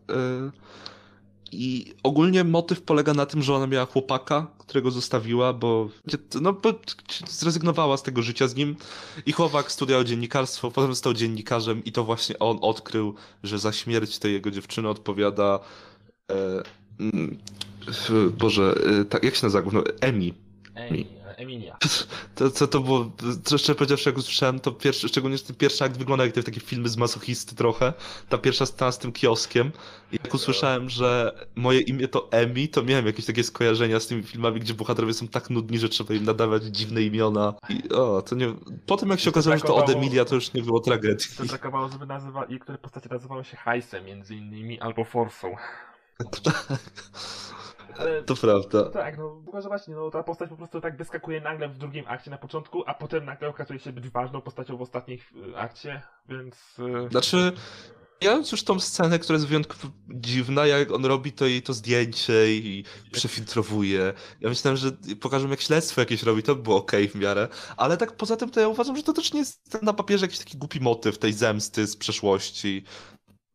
[1.53, 5.89] I ogólnie motyw polega na tym, że ona miała chłopaka, którego zostawiła, bo,
[6.41, 6.73] no, bo
[7.29, 8.77] zrezygnowała z tego życia z nim.
[9.27, 14.19] I chłopak studiował dziennikarstwo, potem został dziennikarzem i to właśnie on odkrył, że za śmierć
[14.19, 15.61] tej jego dziewczyny odpowiada
[16.31, 16.63] e,
[17.01, 17.39] mm,
[18.39, 19.63] Boże, e, tak, jak się nazywa?
[19.63, 19.83] główno?
[20.01, 20.35] Emi.
[20.75, 21.07] Emi,
[21.41, 21.77] Emilia.
[22.35, 23.11] To, co to było,
[23.47, 26.89] szczerze powiedziawszy, jak usłyszałem, to pierwszy, szczególnie ten pierwszy akt wygląda jak te takie filmy
[26.89, 27.93] z masochisty trochę.
[28.29, 29.73] Ta pierwsza scena z tym kioskiem.
[30.13, 34.23] I jak usłyszałem, że moje imię to Emi, to miałem jakieś takie skojarzenia z tymi
[34.23, 37.55] filmami, gdzie bohaterowie są tak nudni, że trzeba im nadawać dziwne imiona.
[37.69, 38.55] I o, to nie...
[38.87, 41.27] Potem jak się okazało, że to od Emilia, to już nie było tragedii.
[41.37, 45.57] To brakowało, żeby nazywa, i które postacie nazywały się Hajsem między innymi, albo Forsą.
[47.99, 48.91] Ale To prawda.
[48.91, 52.31] tak, no że właśnie, no ta postać po prostu tak wyskakuje nagle w drugim akcie
[52.31, 55.19] na początku, a potem nagle okazuje się być ważną postacią w ostatnim
[55.57, 56.57] akcie, więc...
[57.07, 57.53] y, Znaczy,
[58.21, 62.55] Pomijając już tą scenę, która jest wyjątkowo dziwna, jak on robi to jej to zdjęcie
[62.57, 64.13] i przefiltrowuje.
[64.41, 67.49] Ja myślałem, że pokażą jak śledztwo jakieś robi, to by było okej w miarę.
[67.77, 70.39] Ale tak poza tym to ja uważam, że to też nie jest na papierze jakiś
[70.39, 72.85] taki głupi motyw tej zemsty z przeszłości.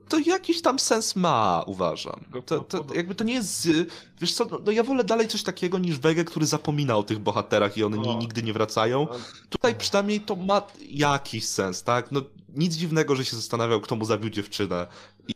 [0.10, 2.24] To jakiś tam sens ma, uważam.
[2.46, 3.68] To, to, jakby to nie jest.
[4.22, 7.20] Wiesz co, no, no ja wolę dalej coś takiego niż Wege, który zapomina o tych
[7.20, 8.18] bohaterach i one ni- O.
[8.18, 9.08] nigdy nie wracają.
[9.50, 12.12] Tutaj przynajmniej to ma jakiś sens, tak?
[12.12, 12.22] No
[12.56, 14.88] nic dziwnego, że się zastanawiał, kto mu zabił dziewczynę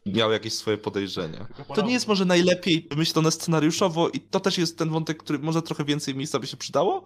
[0.05, 1.47] i miał jakieś swoje podejrzenia.
[1.75, 5.61] To nie jest może najlepiej wymyślone scenariuszowo i to też jest ten wątek, który może
[5.61, 7.03] trochę więcej miejsca by się przydało,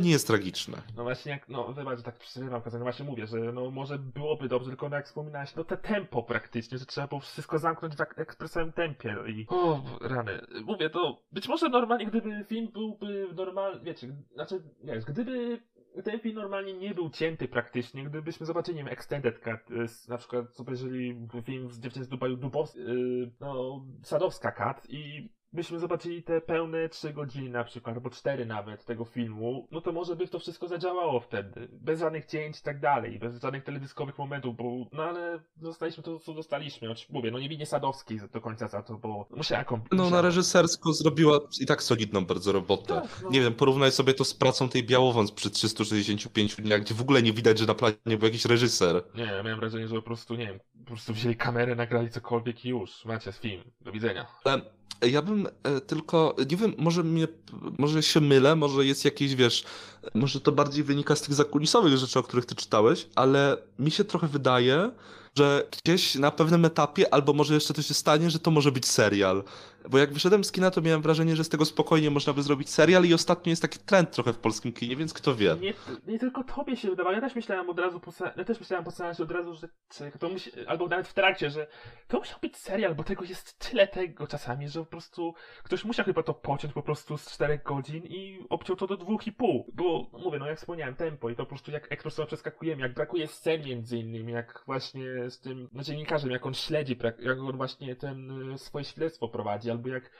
[0.00, 0.76] nie jest tragiczny.
[0.96, 4.48] No właśnie jak, no wybacz, że tak przerywam, no właśnie mówię, że no może byłoby
[4.48, 8.00] dobrze, tylko no jak wspominałeś, no te tempo praktycznie, że trzeba było wszystko zamknąć w
[8.00, 9.46] ek- ekspresowym tempie i...
[9.48, 10.40] O, rany.
[10.64, 15.60] Mówię, to być może normalnie, gdyby film byłby normal, wiecie, znaczy, wiesz, gdyby
[16.04, 20.18] ten film normalnie nie był cięty praktycznie, gdybyśmy zobaczyli, nie wiem, Extended Cut, y, na
[20.18, 26.22] przykład zobaczyli film z dziewczyny z Dubaju Dubows, yy, no, Sadowska Cut i byśmy zobaczyli
[26.22, 30.28] te pełne 3 godziny na przykład, albo 4 nawet tego filmu, no to może by
[30.28, 31.68] to wszystko zadziałało wtedy.
[31.72, 36.18] Bez żadnych cięć i tak dalej, bez żadnych teledyskowych momentów, bo, no ale dostaliśmy to,
[36.18, 36.88] co dostaliśmy.
[36.88, 40.22] Choć mówię, no nie winie Sadowskiej do końca za to, bo musiała komp- No na
[40.22, 42.94] reżysersko zrobiła i tak solidną bardzo robotę.
[42.94, 43.30] Tak, no.
[43.30, 47.22] Nie wiem, porównaj sobie to z pracą tej Białowąc przy 365 dniach, gdzie w ogóle
[47.22, 49.02] nie widać, że na planie był jakiś reżyser.
[49.14, 52.64] Nie, ja miałem wrażenie, że po prostu, nie wiem, po prostu wzięli kamerę, nagrali cokolwiek
[52.64, 53.04] i już.
[53.04, 53.62] Macie film.
[53.80, 54.26] Do widzenia.
[54.44, 54.60] Ale
[55.02, 57.28] ja bym e, tylko, nie wiem, może mnie,
[57.78, 59.64] może się mylę, może jest jakieś, wiesz,
[60.14, 64.04] może to bardziej wynika z tych zakulisowych rzeczy, o których ty czytałeś, ale mi się
[64.04, 64.90] trochę wydaje,
[65.38, 68.86] że gdzieś na pewnym etapie, albo może jeszcze to się stanie, że to może być
[68.86, 69.44] serial.
[69.90, 72.70] Bo jak wyszedłem z kina, to miałem wrażenie, że z tego spokojnie można by zrobić
[72.70, 75.56] serial i ostatnio jest taki trend trochę w polskim kinie, więc kto wie.
[75.60, 75.74] Nie,
[76.06, 79.22] nie tylko tobie się wydawało, ja też myślałem od razu po ja też myślałem po
[79.22, 79.68] od razu, że
[80.18, 81.66] to musi, albo nawet w trakcie, że
[82.08, 86.04] to musiał być serial, bo tego jest tyle tego czasami, że po prostu ktoś musiał
[86.04, 89.72] chyba to pociąć po prostu z 4 godzin i obciął to do dwóch i pół.
[89.74, 93.26] Bo mówię, no jak wspomniałem, tempo i to po prostu jak ekspresowo przeskakujemy, jak brakuje
[93.26, 97.96] scen między innymi, jak właśnie z tym no, dziennikarzem, jak on śledzi, jak on właśnie
[97.96, 100.10] ten y, swoje śledztwo prowadzi, albo jak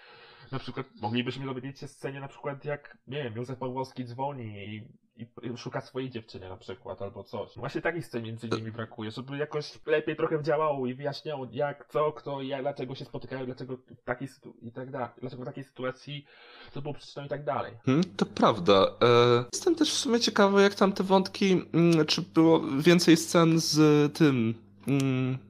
[0.52, 4.86] na przykład moglibyśmy dowiedzieć się scenie na przykład jak, nie wiem, Józef Pawłowski dzwoni i,
[5.22, 7.56] i szuka swojej dziewczyny na przykład, albo coś.
[7.56, 12.12] Właśnie takich scen między innymi brakuje, żeby jakoś lepiej trochę działało i wyjaśniało jak, co,
[12.12, 14.28] kto jak, dlaczego się spotykają, dlaczego w takiej
[14.62, 16.26] i tak dalej, dlaczego w takiej sytuacji
[16.72, 17.72] to było przyczyną i tak dalej.
[17.86, 18.86] Hmm, to prawda.
[19.02, 23.60] E, jestem też w sumie ciekawy, jak tam te wątki, mm, czy było więcej scen
[23.60, 23.78] z
[24.12, 24.65] tym,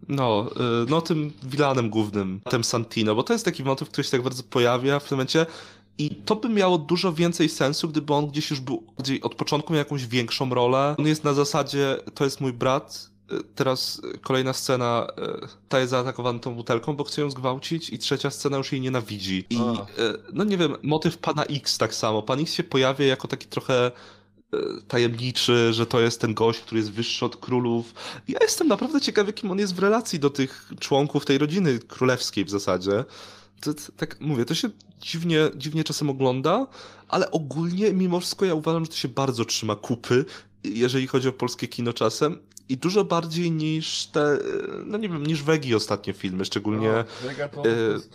[0.08, 4.10] no, e, no tym Wilanem głównym, tym Santino, bo to jest taki motyw, który się
[4.10, 5.46] tak bardzo pojawia w tym momencie
[5.98, 9.72] i to by miało dużo więcej sensu, gdyby on gdzieś już był, gdzie od początku
[9.72, 10.94] miał jakąś większą rolę.
[10.98, 15.90] On jest na zasadzie, to jest mój brat, e, Teraz kolejna scena, e, ta jest
[15.90, 19.44] zaatakowana tą butelką, bo chce ją zgwałcić i trzecia scena już jej nienawidzi.
[19.50, 19.58] I
[20.32, 22.22] no nie wiem, motyw pana X tak samo.
[22.22, 23.90] Pan X się pojawia jako taki trochę
[24.88, 27.94] tajemniczy, że to jest ten gość, który jest wyższy od królów.
[28.28, 32.44] Ja jestem naprawdę ciekawy, kim on jest w relacji do tych członków tej rodziny królewskiej
[32.44, 33.04] w zasadzie.
[33.60, 34.68] To, to, tak mówię, to się
[35.00, 36.66] dziwnie, dziwnie czasem ogląda,
[37.08, 40.24] ale ogólnie mimo wszystko ja uważam, że to się bardzo trzyma kupy,
[40.64, 42.38] jeżeli chodzi o polskie kino czasem.
[42.68, 44.38] I dużo bardziej niż te, e,
[44.86, 47.68] no nie wiem, niż Wegi ostatnie filmy, szczególnie No, to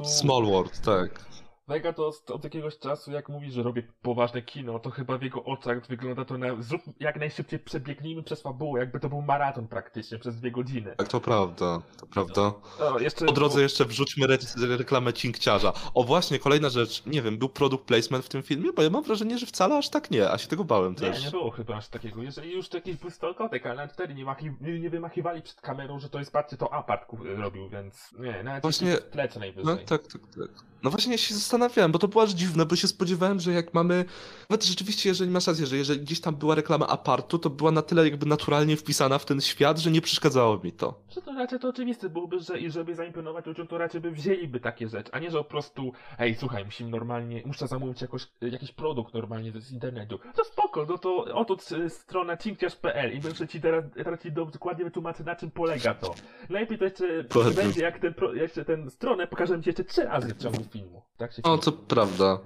[0.04, 0.10] e.
[0.10, 1.26] Small World, tak.
[1.72, 5.44] Vega to od- jakiegoś czasu, jak mówi, że robię poważne kino, to chyba w jego
[5.44, 6.48] oczach wygląda to na...
[6.60, 10.94] Zrób jak najszybciej przebiegnijmy przez fabułę, jakby to był maraton praktycznie przez dwie godziny.
[10.98, 12.54] Tak, to prawda, to prawda.
[12.80, 13.26] O, jeszcze...
[13.26, 14.38] Po drodze jeszcze wrzućmy re
[14.78, 15.74] reklamę cinkciarza.
[15.94, 18.74] O właśnie, kolejna rzecz, nie wiem, był product placement w tym filmie?
[18.74, 21.26] Bo ja mam wrażenie, że wcale aż tak nie, a się tego bałem Nie, też.
[21.26, 22.24] nie było chyba aż takiego.
[22.24, 25.62] Jeżeli już to jakiś był stalkotek, ale nawet wtedy nie, machi- nie, nie wymachiwali przed
[25.62, 27.06] kamerą, że to jest, patrzcie, to apart
[27.38, 29.86] robił, więc nie, nawet Właśnie- tle co No najwyżej.
[29.86, 30.72] tak, tak, tak.
[30.84, 33.74] No właśnie ja się zastanawiałem, bo to było aż dziwne, bo się spodziewałem, że jak
[33.74, 34.06] mamy...
[34.50, 37.82] Nawet rzeczywiście, jeżeli masz rację, że jeżeli gdzieś tam była reklama apartu, to była na
[37.82, 41.02] tyle jakby naturalnie wpisana w ten świat, że nie przeszkadzało mi to.
[41.10, 44.60] Że to raczej to oczywiste byłoby, że i żeby zaimponować ludziom, to raczej by wzięliby
[44.60, 48.72] takie rzeczy, a nie, że po prostu, ej, słuchaj, musimy normalnie, muszę zamówić jakoś, jakiś
[48.72, 50.20] produkt normalnie z internetu.
[50.36, 51.58] To spoko, no to oto
[51.90, 56.16] strona cinkciarz.pl i muszę ci teraz, teraz ci dokładnie wytłumaczę, na czym polega to.
[56.50, 57.24] Najlepiej to jeszcze
[57.56, 61.02] będzie, jak ten, pro, jeszcze ten stronę pokażę ci jeszcze trzy razy w ciągu filmu.
[61.18, 62.40] Tak się O, to prawda.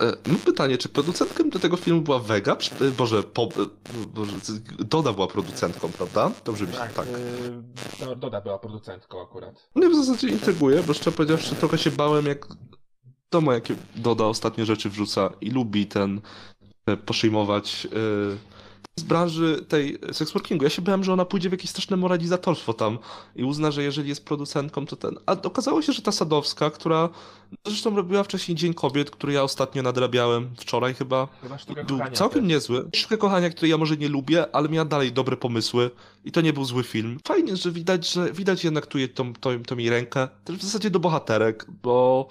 [0.00, 2.56] E, Mam pytanie, czy producentką do tego filmu była Vega?
[2.80, 3.48] E, Boże, po, e,
[4.06, 4.32] Boże,
[4.78, 6.30] Doda była producentką, prawda?
[6.44, 6.92] Dobrze mi się, tak.
[6.92, 7.06] Tak,
[8.00, 9.68] no, Doda była producentką akurat.
[9.74, 12.46] Mnie w zasadzie intryguje, bo szczerze powiedziawszy trochę się bałem, jak
[13.32, 16.20] wiadomo, jakie Doda ostatnie rzeczy wrzuca i lubi ten
[17.06, 17.88] poszejmować
[18.98, 20.64] z branży tej seksworkingu.
[20.64, 22.98] Ja się bałem, że ona pójdzie w jakieś straszne moralizatorstwo tam
[23.36, 25.18] i uzna, że jeżeli jest producentką, to ten.
[25.26, 27.08] A okazało się, że ta Sadowska, która
[27.66, 32.40] zresztą robiła wcześniej Dzień Kobiet, który ja ostatnio nadrabiałem, wczoraj chyba, Chyba był kochania całkiem
[32.42, 32.48] też.
[32.48, 32.88] niezły.
[32.94, 35.90] Sztukę kochania, której ja może nie lubię, ale miała dalej dobre pomysły
[36.24, 37.18] i to nie był zły film.
[37.28, 40.90] Fajnie, że widać, że widać jednak tu tą, tą, tą jej rękę, też w zasadzie
[40.90, 42.28] do bohaterek, bo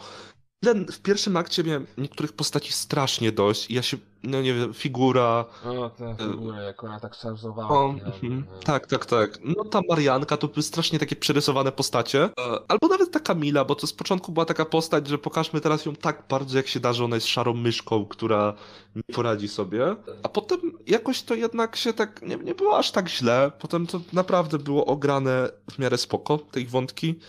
[0.63, 5.45] w pierwszym akcie miałem niektórych postaci strasznie dość i ja się, no nie wiem, figura,
[5.65, 7.69] O, te figury, jak ona tak szarżowała.
[7.69, 8.59] o, no, mhm, no.
[8.63, 9.39] tak, tak, tak.
[9.43, 12.23] No ta Marianka to były strasznie takie przerysowane postacie.
[12.23, 12.31] E,
[12.67, 15.95] Albo nawet ta Kamila, bo to z początku była taka postać, że pokażmy teraz ją
[15.95, 18.53] tak bardzo jak się da, że ona jest szarą myszką, która
[18.95, 19.95] nie poradzi sobie.
[20.23, 23.51] A potem jakoś to jednak się tak, nie, nie było aż tak źle.
[23.59, 27.19] Potem to naprawdę było ograne w miarę spoko, te ich wątki.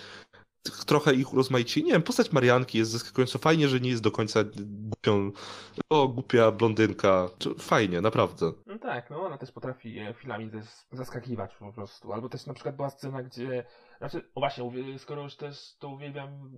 [0.87, 1.85] Trochę ich urozmaici.
[1.85, 5.31] Nie wiem, postać Marianki jest zaskakująco fajnie, że nie jest do końca głupią,
[5.91, 7.29] o, głupia blondynka.
[7.59, 8.53] Fajnie, naprawdę.
[8.67, 10.51] No tak, no ona też potrafi e, chwilami
[10.93, 12.13] zaskakiwać po prostu.
[12.13, 13.65] Albo też na przykład była scena, gdzie.
[13.99, 16.51] Znaczy, o właśnie, skoro już też to uwielbiam.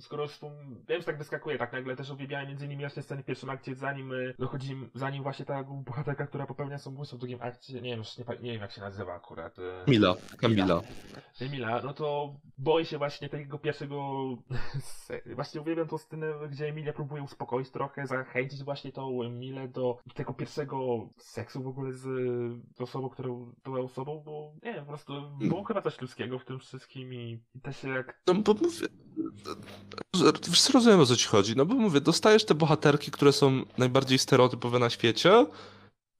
[0.00, 0.52] Skoro już wspom...
[0.88, 3.74] wiem, że tak wyskakuje, tak nagle też uwielbiałem między innymi właśnie sceny w pierwszym akcie,
[3.74, 8.18] zanim dochodzi, zanim właśnie ta bohaterka, która popełnia samobójstwo w drugim akcie, nie wiem, już
[8.18, 9.56] nie, nie wiem jak się nazywa akurat.
[9.86, 10.82] Mila, Kamila.
[11.40, 13.98] Emila, no to boi się właśnie tego pierwszego.
[15.34, 20.34] Właśnie uwielbiam tą scenę, gdzie Emilia próbuje uspokoić trochę, zachęcić właśnie tą Emilę do tego
[20.34, 22.06] pierwszego seksu w ogóle z
[22.78, 26.58] osobą, którą była osobą, bo nie wiem, po prostu było chyba coś ludzkiego w tym
[26.58, 28.20] wszystkim i, i też jak.
[28.26, 28.88] No bo mówię.
[30.48, 30.70] Wiesz,
[31.00, 31.56] o co ci chodzi.
[31.56, 35.46] No bo mówię, dostajesz te bohaterki, które są najbardziej stereotypowe na świecie.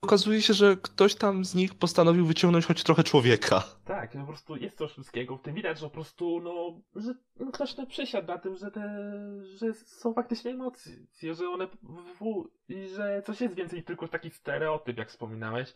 [0.03, 3.65] Okazuje się, że ktoś tam z nich postanowił wyciągnąć choć trochę człowieka.
[3.85, 5.55] Tak, po prostu jest coś ludzkiego w tym.
[5.55, 9.11] Widać, że po prostu, no, że no, ktoś tam przesiadł na tym, że te,
[9.57, 10.95] że są faktycznie emocje,
[11.35, 15.75] że one, w, i że coś jest więcej niż tylko taki stereotyp, jak wspominałeś.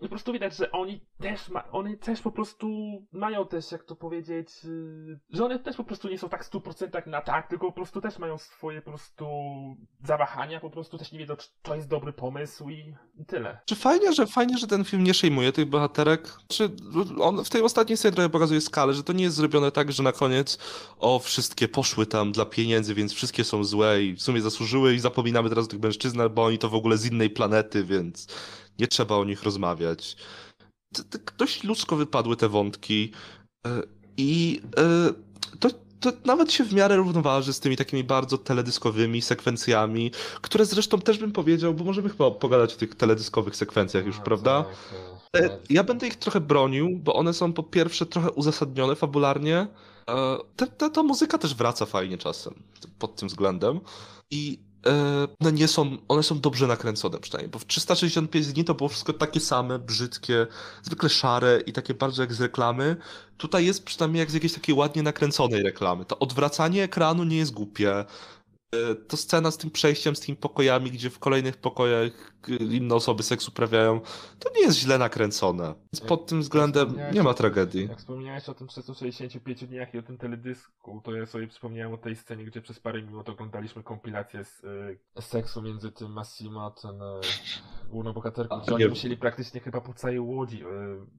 [0.00, 2.68] Po prostu widać, że oni też ma, oni też po prostu
[3.12, 6.50] mają też, jak to powiedzieć, yy, że one też po prostu nie są tak w
[6.50, 9.26] 100% na tak, tylko po prostu też mają swoje po prostu
[10.04, 13.58] zawahania, po prostu też nie wiedzą, czy to jest dobry pomysł i, i tyle.
[13.66, 16.36] Czy fajnie, że fajnie, że ten film nie przejmuje tych bohaterek?
[16.48, 16.70] Czy
[17.20, 20.02] on w tej ostatniej scenie trochę pokazuje skalę, że to nie jest zrobione tak, że
[20.02, 20.58] na koniec
[20.98, 24.98] o wszystkie poszły tam dla pieniędzy, więc wszystkie są złe i w sumie zasłużyły i
[24.98, 28.26] zapominamy teraz o tych mężczyznach, bo oni to w ogóle z innej planety, więc
[28.78, 30.16] nie trzeba o nich rozmawiać.
[31.38, 33.12] Dość ludzko wypadły te wątki
[33.66, 33.82] e,
[34.16, 35.12] i e,
[35.60, 41.00] to, to nawet się w miarę równoważy z tymi takimi bardzo teledyskowymi sekwencjami, które zresztą
[41.00, 44.64] też bym powiedział, bo możemy chyba pogadać o tych teledyskowych sekwencjach już, prawda?
[44.64, 44.74] tak,
[45.32, 45.42] tak.
[45.50, 49.66] E, Ja będę ich trochę bronił, bo one są po pierwsze trochę uzasadnione fabularnie.
[50.56, 52.54] Ta, ta, ta muzyka też wraca fajnie czasem
[52.98, 53.80] pod tym względem.
[54.30, 58.74] I e, one nie są, one są dobrze nakręcone przynajmniej, bo w 365 dni to
[58.74, 60.46] było wszystko takie same, brzydkie,
[60.82, 62.96] zwykle szare i takie bardzo jak z reklamy.
[63.36, 66.04] Tutaj jest przynajmniej jak z jakiejś takiej ładnie nakręconej reklamy.
[66.04, 68.04] To odwracanie ekranu nie jest głupie.
[68.74, 73.22] E, To scena z tym przejściem, z tymi pokojami, gdzie w kolejnych pokojach inne osoby
[73.22, 74.00] seks uprawiają,
[74.38, 75.74] to nie jest źle nakręcone.
[75.92, 77.88] Więc pod tym względem nie ma tragedii.
[77.88, 81.96] Jak wspomniałeś o tym 365 dniach i o tym teledysku, to ja sobie przypomniałem o
[81.96, 84.64] tej scenie, gdzie przez parę minut oglądaliśmy kompilację z
[85.18, 87.20] y, seksu między tym Massimo a ten y,
[87.90, 90.66] główną bohaterką, gdzie oni musieli praktycznie chyba po całej łodzi y,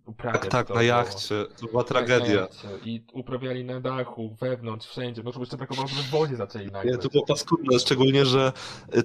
[0.06, 1.46] uprawiać Tak, tak, to, na jachcie.
[1.60, 2.48] To była tragedia.
[2.86, 5.24] I uprawiali na dachu, wewnątrz, wszędzie.
[5.24, 6.92] No to jeszcze brakowało, żeby w wodzie zaczęli nagle.
[6.92, 8.52] Nie, to było paskudne, szczególnie, że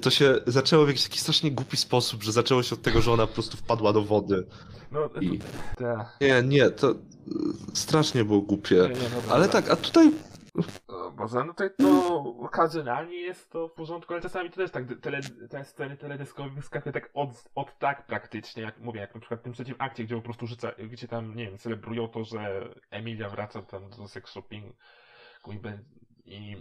[0.02, 3.12] to się zaczęło w jakiś taki strasznie głupi sposób, że zaczęło się od tego, że
[3.12, 4.46] ona po prostu wpadła do wody.
[4.92, 5.38] No, I-
[5.76, 6.96] ta, Nie, nie, to y,
[7.74, 8.74] strasznie było głupie.
[8.74, 10.12] nie, dobra, Ale tak, a tutaj
[10.88, 14.84] O Boże, no tutaj to okazjonalnie jest to w porządku, ale czasami to też tak,
[15.00, 19.40] tele, te sceny teledyskowe wyskakuje tak od, od tak praktycznie, jak mówię, jak na przykład
[19.40, 22.68] w tym trzecim akcie, gdzie po prostu rzuca, gdzie tam, nie wiem, celebrują to, że
[22.90, 24.72] Emilia wraca tam do sex shoppingu
[25.48, 25.58] i,
[26.30, 26.56] i.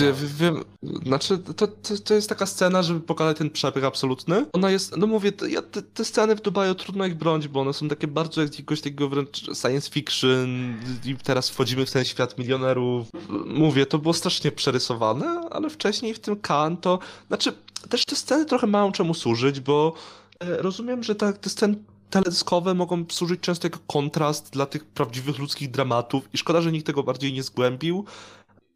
[0.00, 0.64] Wie, wie, wiem,
[1.06, 4.46] znaczy to, to, to jest taka scena, żeby pokazać ten przepych absolutny.
[4.52, 7.60] Ona jest, no mówię, te, ja, te, te sceny w Dubaju trudno ich bronić, bo
[7.60, 12.04] one są takie bardzo jak jakiegoś takiego wręcz science fiction i teraz wchodzimy w ten
[12.04, 13.06] świat milionerów.
[13.46, 17.52] Mówię, to było strasznie przerysowane, ale wcześniej w tym Kan to, znaczy
[17.88, 19.94] też te sceny trochę mają czemu służyć, bo
[20.40, 21.76] e, rozumiem, że tak, te sceny
[22.10, 26.86] teledyskowe mogą służyć często jako kontrast dla tych prawdziwych ludzkich dramatów i szkoda, że nikt
[26.86, 28.04] tego bardziej nie zgłębił.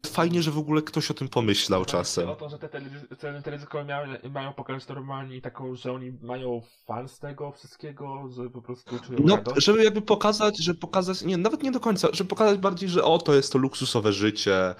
[0.05, 2.29] Fajnie, że w ogóle ktoś o tym pomyślał czasem.
[2.29, 2.69] O to, że te
[3.15, 8.49] sceny teledyskowe miały, mają pokazać normalnie taką, że oni mają fan z tego wszystkiego, że
[8.49, 9.65] po prostu czują No, radość.
[9.65, 13.17] żeby jakby pokazać, że pokazać, nie, nawet nie do końca, żeby pokazać bardziej, że o,
[13.17, 14.75] to jest to luksusowe życie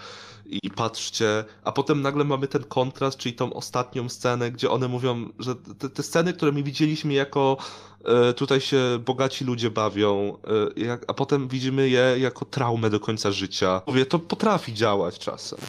[0.45, 5.29] i patrzcie, a potem nagle mamy ten kontrast, czyli tą ostatnią scenę, gdzie one mówią,
[5.39, 7.57] że te, te sceny, które my widzieliśmy jako
[8.35, 10.37] tutaj się bogaci ludzie bawią,
[10.87, 13.81] e, a potem widzimy je jako traumę do końca życia.
[13.87, 15.59] Mówię, to potrafi działać czasem.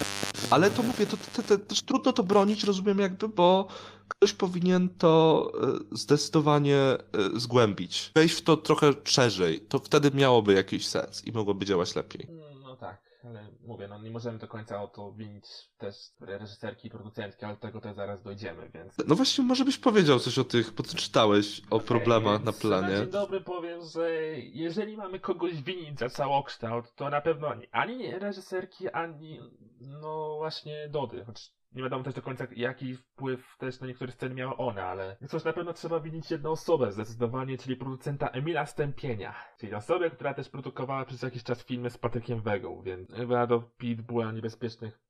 [0.50, 3.68] Ale to mówię, to, to, to, też trudno to bronić, rozumiem jakby, bo
[4.08, 6.98] ktoś powinien to e, zdecydowanie e,
[7.34, 8.10] zgłębić.
[8.14, 12.26] Wejść w to trochę szerzej, to wtedy miałoby jakiś sens i mogłoby działać lepiej.
[12.30, 15.44] Mm, No tak, ale mówię, no nie możemy do końca o to winić
[15.78, 18.94] też reżyserki i producentki, ale do tego też zaraz dojdziemy, więc...
[19.06, 22.44] No właśnie, może byś powiedział coś o tych, bo ty czytałeś o Okej, problemach na
[22.44, 22.96] Na planie.
[22.96, 28.10] dzień dobry powiem, że jeżeli mamy kogoś winić za całokształt, to na pewno ani, ani
[28.18, 29.40] reżyserki, ani
[29.80, 34.34] no właśnie Dody, choć nie wiadomo też do końca jaki wpływ też na niektóre sceny
[34.34, 39.34] miała ona, ale coś na pewno trzeba winić jedną osobę zdecydowanie, czyli producenta Emila Stępienia,
[39.58, 43.60] czyli osobę, która też produkowała przez jakiś czas filmy z Patrykiem Wegą, więc chyba do
[43.60, 45.00] Pit była niebezpiecznych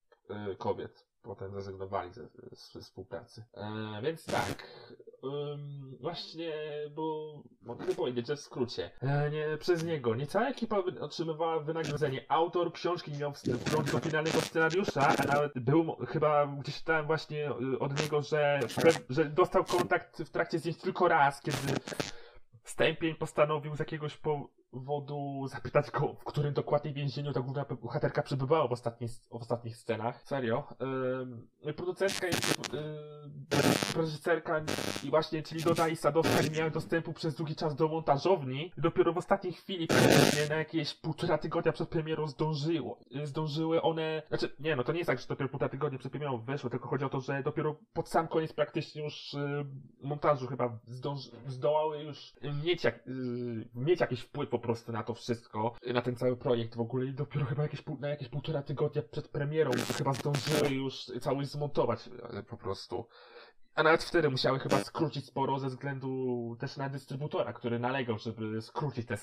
[0.53, 1.07] y, kobiet.
[1.23, 3.45] Potem zrezygnowali ze, ze współpracy.
[3.55, 4.67] E, więc tak,
[5.25, 6.53] ym, właśnie,
[6.95, 12.25] bo mogę powiedzieć, że w skrócie, e, nie, przez niego niecała ekipa otrzymywała wynagrodzenie.
[12.29, 17.79] Autor książki miał wstępu do finalnego scenariusza, a nawet był, chyba gdzieś czytałem właśnie y,
[17.79, 18.61] od niego, że,
[19.09, 21.59] że dostał kontakt w trakcie zdjęć tylko raz, kiedy
[22.71, 24.17] Stępień postanowił z jakiegoś
[24.71, 29.77] powodu zapytać go, w którym dokładnie więzieniu ta główna bohaterka przebywała w, ostatnich, w ostatnich
[29.77, 30.23] scenach.
[30.23, 30.65] Serio.
[30.83, 32.81] Ym, producentka jest yy,
[33.97, 34.65] reżyserka
[35.05, 38.73] i właśnie, czyli Doda i Sadowska nie miały dostępu przez długi czas do montażowni.
[38.79, 42.99] Dopiero w ostatniej chwili, praktycznie na jakieś półtora tygodnia przed premierą zdążyło.
[43.17, 46.13] y, Zdążyły one, znaczy nie no, to nie jest tak, że dopiero półtora tygodnia przed
[46.13, 49.67] premierą wyszło, tylko chodzi o to, że dopiero pod sam koniec praktycznie już yy,
[50.03, 55.15] montażu chyba zdąży, zdołały już mieć, jak, yy, mieć jakiś wpływ po prostu na to
[55.15, 58.63] wszystko, na ten cały projekt w ogóle i dopiero chyba jakieś, pół- na jakieś półtora
[58.63, 62.11] tygodnia przed premierą chyba zdążyły już całość zmontować
[62.49, 63.07] po prostu.
[63.75, 68.63] A nawet wtedy musiały chyba skrócić sporo ze względu też na dystrybutora, który nalegał, żeby
[68.63, 69.19] skrócić te,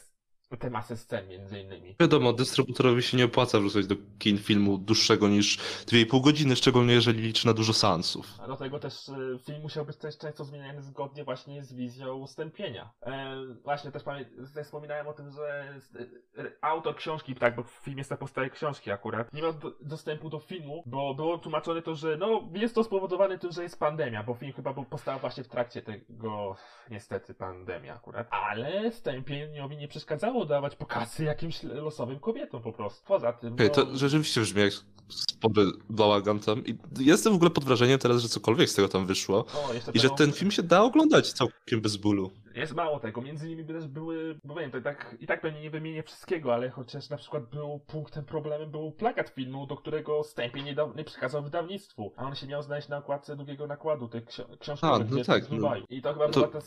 [0.56, 1.96] te masę scen między innymi.
[2.00, 7.22] Wiadomo, dystrybuutorowi się nie opłaca wrzucać do kin filmu dłuższego niż 2,5 godziny, szczególnie jeżeli
[7.22, 8.28] liczy na dużo seansów.
[8.44, 9.14] A do tego też e,
[9.46, 12.90] film musiał być też często zmieniany zgodnie właśnie z wizją stępienia.
[13.02, 15.96] E, właśnie też, pamię- wspominałem o tym, że s-
[16.38, 19.72] e, autor książki, tak, bo w filmie jest ta powstaje książki akurat, nie miał do,
[19.82, 23.80] dostępu do filmu, bo było tłumaczone to, że no jest to spowodowane tym, że jest
[23.80, 26.56] pandemia, bo film chyba był powstał właśnie w trakcie tego,
[26.92, 28.28] niestety, pandemia akurat.
[28.32, 33.02] Ale stępieniowi nie przeszkadzało dawać pokazy jakimś losowym kobietom po prostu.
[33.08, 34.73] Poza tym, Okej, no, to rzeczywiście brzmi jak
[35.10, 39.06] spory bałagan tam i jestem w ogóle pod wrażeniem teraz, że cokolwiek z tego tam
[39.06, 42.32] wyszło o, i że ten film się da oglądać całkiem bez bólu.
[42.58, 45.62] Jest mało tego, między innymi też były, bo wiem, to i tak, i tak pewnie
[45.62, 50.24] nie wymienię wszystkiego, ale chociaż na przykład był punktem, problemem był plakat filmu, do którego
[50.24, 54.08] Stępień nie, da, nie przekazał wydawnictwu, a on się miał znaleźć na okładce drugiego nakładu
[54.08, 55.76] tej ksi- książki, A, no tak, z no.
[55.89, 56.60] I to chyba To- była ta,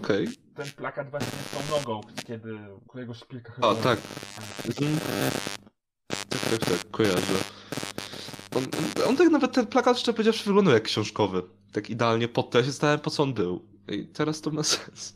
[0.00, 0.28] Okej.
[0.54, 2.58] ten plakat właśnie z tą nogą, kiedy
[2.88, 3.70] którego szpilka chyba...
[3.70, 3.98] A, tak.
[4.66, 4.98] Mhm.
[6.08, 7.38] Tak, tak, tak, kojarzę.
[8.56, 8.64] On,
[9.08, 11.42] on tak nawet ten plakat, jeszcze powiedziawszy, wyglądał jak książkowy.
[11.72, 12.58] Tak idealnie pod to.
[12.58, 13.64] Ja się zastanawiam, po co on był.
[13.88, 15.14] I teraz to ma sens.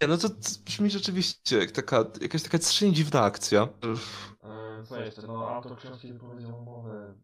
[0.00, 3.62] Nie, no to to brzmi rzeczywiście jak taka, jakaś taka strasznie dziwna akcja.
[3.62, 5.22] E, Co jeszcze?
[5.26, 7.14] No, autor książki powiedział umowę.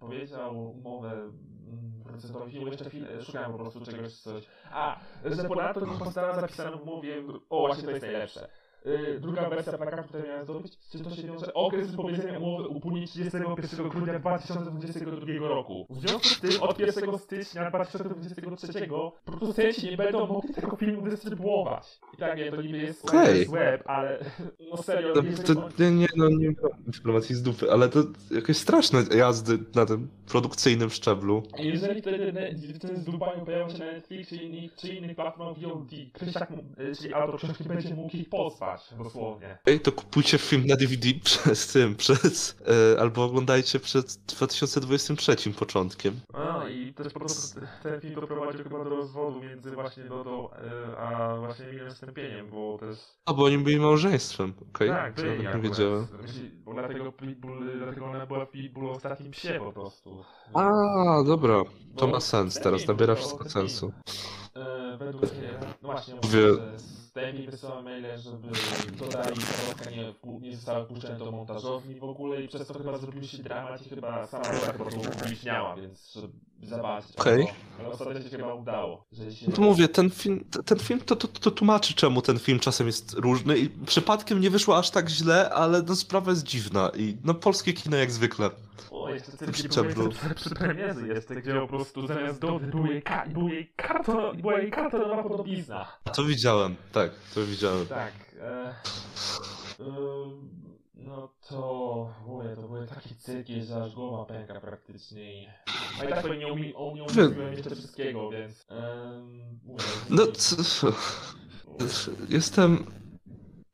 [0.00, 4.44] Powiedział umowę mm, producentowi filmu, jeszcze chwilę, szukałem po prostu czegoś, coś.
[4.70, 8.48] A, że ponadto nie została zapisana w umowie, o właśnie to jest najlepsze.
[8.86, 13.06] Y, Druga wersja plakatu, którą miałem zdobyć, czy to się wiąże okres wypowiedzenia umowy upłynie
[13.06, 15.86] 31 grudnia 2022 roku.
[15.90, 18.88] W związku z tym od 1 stycznia 2023
[19.24, 22.00] producenci nie będą mogli tego filmu dystrybuować.
[22.14, 23.46] I tak nie, to niby jest Okej.
[23.46, 24.18] web, ale
[24.70, 26.54] no serio, To, jeżeli to, nie, nie, no nie
[26.86, 27.98] informacji z dupy, ale to
[28.30, 31.42] jakieś straszne jazdy na tym produkcyjnym szczeblu.
[31.58, 32.32] Jeżeli wtedy
[32.74, 36.96] wtedy z Dubaju pojawią się na Netflix czy innych, czy innych platformach VOD, Krysiak, y,
[36.96, 39.58] czyli autor książki, będzie mógł ich pozwać, dosłownie.
[39.66, 42.56] Ej, to kupujcie film na DVD przez tym, przez,
[42.96, 46.20] e, albo oglądajcie przed 2023 początkiem.
[46.34, 50.98] A i też po prostu ten film doprowadził chyba do rozwodu między właśnie Dodą y,
[50.98, 52.98] a właśnie Emilem Stępieniem, bo też...
[53.26, 54.88] A, bo oni byli małżeństwem, okej?
[54.88, 56.06] tak, to byli nawet nie wiedziałem.
[56.22, 60.24] Myśli- Bo dlatego Pitbull, dlatego ona była w Pitbullu ostatnim psie po prostu.
[60.54, 60.68] A,
[61.26, 61.62] dobra,
[61.96, 63.92] to Bo ma sens teraz, nabiera wszystko sensu.
[64.56, 66.76] E, według mnie, no właśnie, mówię, że
[67.14, 68.48] Stępień wysyłał maile, żeby
[68.98, 72.98] dodali Karolka nie, wpu- nie zostały wpuszczone do montażowni w ogóle i przez to chyba
[72.98, 74.44] zrobił się dramat i chyba sama
[74.78, 77.16] po prostu upubliczniała, więc żeby zobaczyć.
[77.16, 77.42] Okej.
[77.42, 79.04] ale- Ale ostatecznie się chyba udało.
[79.12, 79.46] Że się...
[79.48, 82.86] No to mówię, ten film, ten film to, to, to tłumaczy, czemu ten film czasem
[82.86, 87.16] jest różny i przypadkiem nie wyszło aż tak źle, ale no sprawa jest dziwna i
[87.24, 88.50] no polskie kino jak zwykle.
[89.04, 89.94] Oj, jeszcze cyrk nie Szczeblu.
[89.94, 94.58] był jeszcze jeszcze, gdzie po prostu zamiast dowody był jej, ka- był jej karton, była
[94.60, 95.86] jej kartonowa podobizna.
[96.16, 97.86] To widziałem, tak, to widziałem.
[97.86, 98.12] Tak.
[98.40, 98.74] E,
[99.80, 100.50] ym,
[100.94, 102.14] no to...
[102.26, 105.48] Mówię, to były takie cyrki, że aż głowa pęka praktycznie i...
[106.00, 108.66] A i tak pewnie nie, umi, o, nie umówiłem jeszcze wszystkiego, więc...
[108.70, 110.56] Um, mówię, No, c-
[112.28, 112.86] jestem.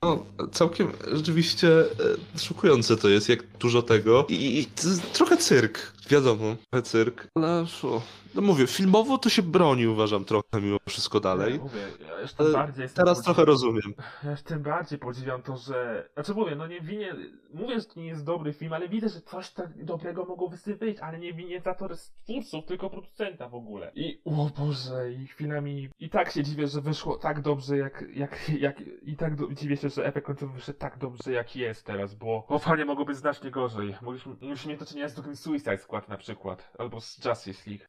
[0.05, 4.27] No, całkiem rzeczywiście e, szokujące to jest, jak dużo tego.
[4.29, 4.67] I, i
[5.13, 7.27] trochę cyrk, wiadomo, trochę cyrk.
[7.35, 8.03] Ale o,
[8.35, 11.59] no mówię, filmowo to się broni, uważam trochę mimo wszystko dalej.
[11.59, 13.95] Mówię, ja już tym Ale bardziej jestem Teraz trochę rozumiem.
[14.25, 16.09] Ja już tym bardziej podziwiam to, że...
[16.15, 17.15] Znaczy mówię, no nie winię...
[17.55, 20.63] Mówię, że to nie jest dobry film, ale widzę, że coś tak dobrego mogło z
[20.63, 21.89] tym wyjść, ale nie winię za to
[22.25, 23.93] twórców, tylko producenta w ogóle.
[23.95, 25.89] I o Boże, i chwilami...
[25.99, 28.05] I tak się dziwię, że wyszło tak dobrze, jak...
[28.15, 31.87] jak, jak I tak do, dziwię się, że efekt końcowy wyszedł tak dobrze, jak jest
[31.87, 32.47] teraz, bo...
[32.49, 33.95] O panie, mogło być znacznie gorzej.
[34.03, 37.85] Mogliśmy, mogliśmy mieć do czynienia z drugim Suicide Squad na przykład, albo z Justice League.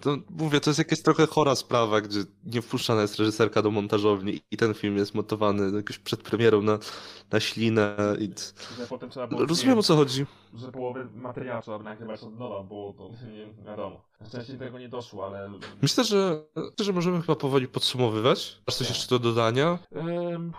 [0.00, 4.40] To, mówię, to jest jakaś trochę chora sprawa, gdzie nie wpuszczana jest reżyserka do montażowni
[4.50, 6.78] i ten film jest montowany jakoś przed premierą na,
[7.30, 7.96] na ślinę.
[8.18, 8.30] I...
[8.88, 9.46] Potem trzeba było...
[9.46, 10.26] Rozumiem o co chodzi.
[10.54, 14.04] że połowę materiału trzeba nagrywać od nowa, bo to nie wiadomo.
[14.32, 15.50] Do tego nie doszło, ale...
[15.82, 16.44] Myślę, że,
[16.80, 18.62] że możemy chyba powoli podsumowywać.
[18.66, 19.78] Masz coś jeszcze do dodania?
[19.90, 20.50] W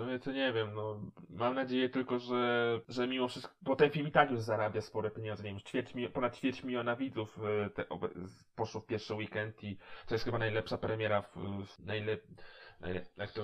[0.00, 1.00] sumie to nie wiem, no.
[1.30, 3.54] Mam nadzieję tylko, że, że mimo wszystko...
[3.62, 6.96] Bo ten film i tak już zarabia spore pieniądze, nie wiem, ćwierć, ponad ćwierć miliona
[6.96, 7.84] widzów e, te,
[8.54, 11.36] poszło w pierwszy weekend i to jest chyba najlepsza premiera w...
[11.66, 12.26] w najlep...
[12.80, 13.42] najle- Jak to,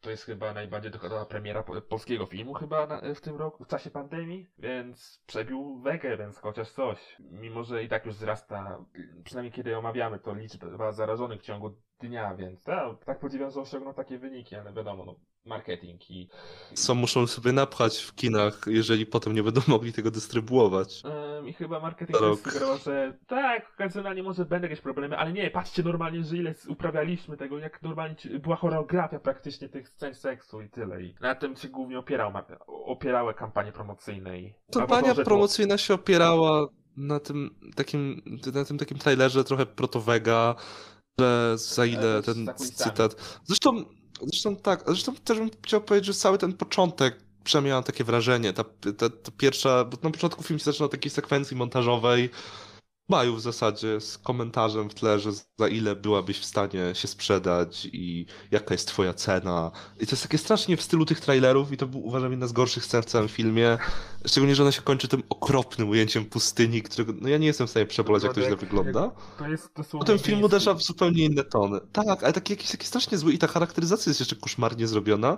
[0.00, 3.68] to jest chyba najbardziej dochodowa premiera po- polskiego filmu chyba na, w tym roku, w
[3.68, 7.16] czasie pandemii, więc przebił wegę, więc chociaż coś.
[7.20, 8.84] Mimo, że i tak już wzrasta,
[9.24, 11.70] przynajmniej kiedy omawiamy to liczba zarażonych w ciągu
[12.00, 15.14] dnia, więc tak, tak podziwiam, że osiągnął takie wyniki, ale wiadomo, no,
[15.46, 16.28] marketing i...
[16.74, 21.02] Co muszą sobie napchać w kinach, jeżeli potem nie będą mogli tego dystrybuować.
[21.38, 25.82] Ym, I chyba marketing sugerował, że tak, okazjonalnie może będą jakieś problemy, ale nie, patrzcie
[25.82, 31.02] normalnie, że ile uprawialiśmy tego, jak normalnie była choreografia praktycznie tych scen seksu i tyle.
[31.02, 32.32] I na tym się głównie opierał,
[32.68, 34.54] opierały kampanie promocyjne i...
[34.72, 38.22] Kampania to- promocyjna się opierała na tym takim,
[38.54, 40.54] na tym takim trailerze trochę protowega,
[41.20, 43.40] że za ile też ten cytat.
[43.44, 43.84] Zresztą,
[44.22, 48.52] zresztą tak, zresztą też bym chciał powiedzieć, że cały ten początek przynajmniej mam takie wrażenie,
[48.52, 48.64] ta,
[48.98, 52.30] ta, ta pierwsza, bo na początku film się zaczyna od takiej sekwencji montażowej,
[53.08, 57.88] Maju w zasadzie z komentarzem w tle, że za ile byłabyś w stanie się sprzedać
[57.92, 59.70] i jaka jest twoja cena.
[60.00, 62.52] I to jest takie strasznie w stylu tych trailerów i to był uważam jedna z
[62.52, 63.78] gorszych scen w całym filmie.
[64.26, 67.70] Szczególnie, że ona się kończy tym okropnym ujęciem pustyni, którego no ja nie jestem w
[67.70, 69.10] stanie przeboleć jak to źle wygląda.
[69.38, 69.70] To jest.
[69.92, 71.80] Potem film uderza w zupełnie inne tony.
[71.92, 75.36] Tak, ale taki jakiś taki strasznie zły i ta charakteryzacja jest jeszcze koszmarnie zrobiona.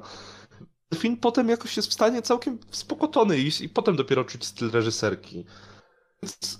[0.94, 5.44] Film potem jakoś jest w stanie całkiem spokotony iść i potem dopiero czuć styl reżyserki.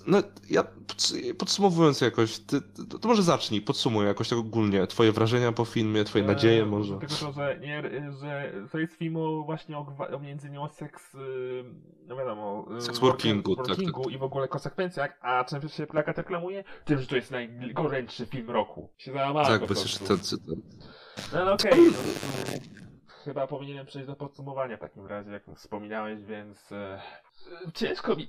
[0.07, 5.11] No, ja pods- podsumowując jakoś, ty, to, to może zacznij, podsumuj jakoś tak ogólnie twoje
[5.11, 6.97] wrażenia po filmie, twoje nadzieje Eee, może.
[6.99, 7.83] Tylko to, że, nie,
[8.21, 11.65] że to jest film o właśnie o, o między innymi o seks, yy,
[12.07, 16.17] no wiadomo, yy, Sex workingu, tak, workingu i w ogóle konsekwencjach, a czym się plakat
[16.17, 16.63] reklamuje?
[16.85, 18.89] Tym, że to jest najgorętszy film roku.
[18.97, 20.55] Się załamałem Tak, jest jeszcze ten cytat.
[21.33, 26.23] No ale okej, no, to chyba powinienem przejść do podsumowania w takim razie, jak wspominałeś,
[26.23, 27.01] więc e,
[27.73, 28.27] ciężko mi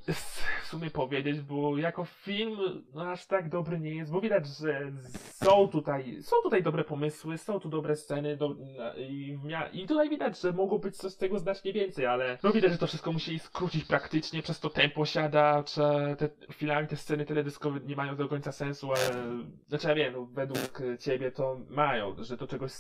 [0.62, 2.56] w sumie powiedzieć, bo jako film
[2.94, 4.92] no, aż tak dobry nie jest, bo widać, że
[5.34, 8.56] są tutaj, są tutaj dobre pomysły, są tu dobre sceny do,
[8.96, 9.38] i,
[9.72, 12.78] i tutaj widać, że mogło być coś z tego znacznie więcej, ale no widać, że
[12.78, 15.80] to wszystko musieli skrócić praktycznie, przez to tempo siada, czy
[16.18, 19.28] te chwilami te sceny teledyskowe nie mają do końca sensu, ale
[19.68, 22.72] znaczy ja wiem, no, według ciebie to mają, że do czegoś,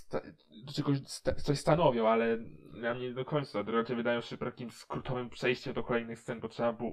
[0.66, 0.98] do czegoś
[1.42, 2.38] coś stanowią, ale
[2.80, 3.62] na mnie nie do końca.
[3.66, 6.92] Raczej wydają się takim skrótowym przejściem do kolejnych scen, bo trzeba było.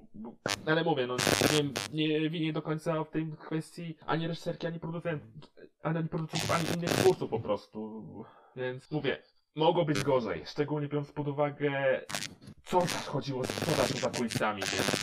[0.66, 1.18] Ale mówię, no
[1.94, 5.30] nie, nie winię do końca w tej kwestii ani reżyserki, ani producentów,
[5.84, 8.04] ani producentów, ani innych twórców po prostu.
[8.56, 9.18] Więc mówię,
[9.56, 12.02] mogło być gorzej, szczególnie biorąc pod uwagę,
[12.64, 14.97] co chodziło, co za kulisami, więc.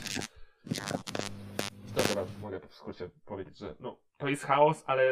[2.54, 5.02] Mogę w skrócie powiedzieć, że no, to jest chaos, ale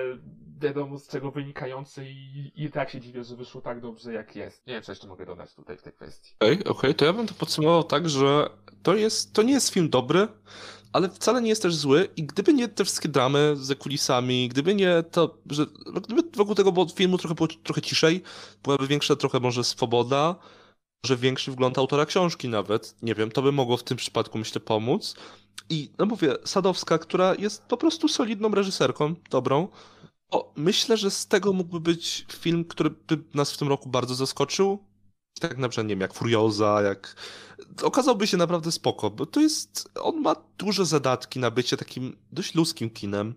[0.58, 4.66] wiadomo z czego wynikający i, i tak się dziwię, że wyszło tak dobrze jak jest.
[4.66, 6.34] Nie wiem, co jeszcze mogę dodać tutaj w tej kwestii.
[6.40, 8.50] Okej, okej, to ja bym to podsumował tak, że
[8.82, 10.28] to jest, to nie jest film dobry,
[10.92, 14.74] ale wcale nie jest też zły i gdyby nie te wszystkie dramy ze kulisami, gdyby
[14.74, 18.22] nie to, że no, gdyby wokół tego było, filmu trochę było trochę ciszej,
[18.62, 20.36] byłaby większa trochę może swoboda,
[21.04, 24.60] może większy wgląd autora książki nawet, nie wiem, to by mogło w tym przypadku myślę
[24.60, 25.14] pomóc.
[25.70, 29.68] I no mówię, Sadowska, która jest po prostu solidną reżyserką, dobrą,
[30.30, 34.14] o, myślę, że z tego mógłby być film, który by nas w tym roku bardzo
[34.14, 34.78] zaskoczył,
[35.40, 37.16] tak na przykład, nie wiem, jak Furioza, jak...
[37.82, 39.90] Okazałby się naprawdę spoko, bo to jest...
[40.00, 43.34] On ma duże zadatki na bycie takim dość ludzkim kinem.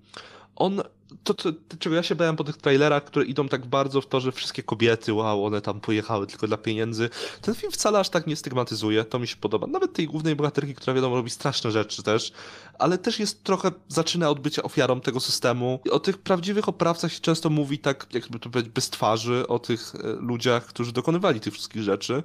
[0.55, 0.81] On...
[1.23, 4.07] To, to, to, czego ja się bałem po tych trailerach, które idą tak bardzo w
[4.07, 7.09] to, że wszystkie kobiety, wow, one tam pojechały tylko dla pieniędzy.
[7.41, 9.67] Ten film wcale aż tak nie stygmatyzuje, to mi się podoba.
[9.67, 12.31] Nawet tej głównej bohaterki, która wiadomo robi straszne rzeczy też,
[12.79, 15.79] ale też jest trochę, zaczyna od bycia ofiarą tego systemu.
[15.85, 19.59] I o tych prawdziwych oprawcach się często mówi tak, jakby to powiedzieć, bez twarzy, o
[19.59, 22.23] tych e, ludziach, którzy dokonywali tych wszystkich rzeczy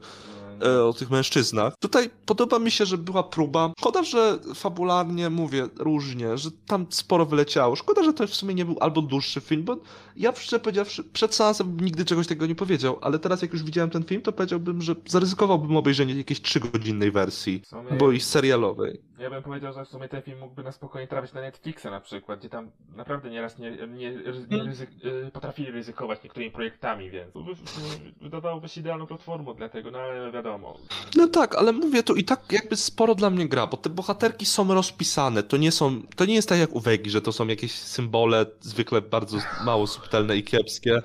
[0.88, 1.74] o tych mężczyznach.
[1.80, 3.72] Tutaj podoba mi się, że była próba.
[3.78, 7.76] Szkoda, że fabularnie mówię różnie, że tam sporo wyleciało.
[7.76, 9.76] Szkoda, że to w sumie nie był albo dłuższy film, bo
[10.16, 13.90] ja szczerze powiedziawszy, przed seansem nigdy czegoś tego nie powiedział, ale teraz jak już widziałem
[13.90, 19.00] ten film, to powiedziałbym, że zaryzykowałbym obejrzenie jakiejś trzygodzinnej wersji, sumie- bo i serialowej.
[19.20, 22.00] Ja bym powiedział, że w sumie ten film mógłby na spokojnie trafić na Netflixa na
[22.00, 24.12] przykład, gdzie tam naprawdę nieraz nie, nie,
[24.50, 29.68] nie ryzyk, y, potrafili ryzykować niektórymi projektami, więc wy- wy- wydawałoby się idealną platformą dla
[29.68, 30.76] tego, no ale wiadomo.
[31.16, 34.46] No tak, ale mówię, to i tak jakby sporo dla mnie gra, bo te bohaterki
[34.46, 37.46] są rozpisane, to nie są, to nie jest tak jak u Wegi, że to są
[37.46, 41.02] jakieś symbole zwykle bardzo mało subtelne i kiepskie.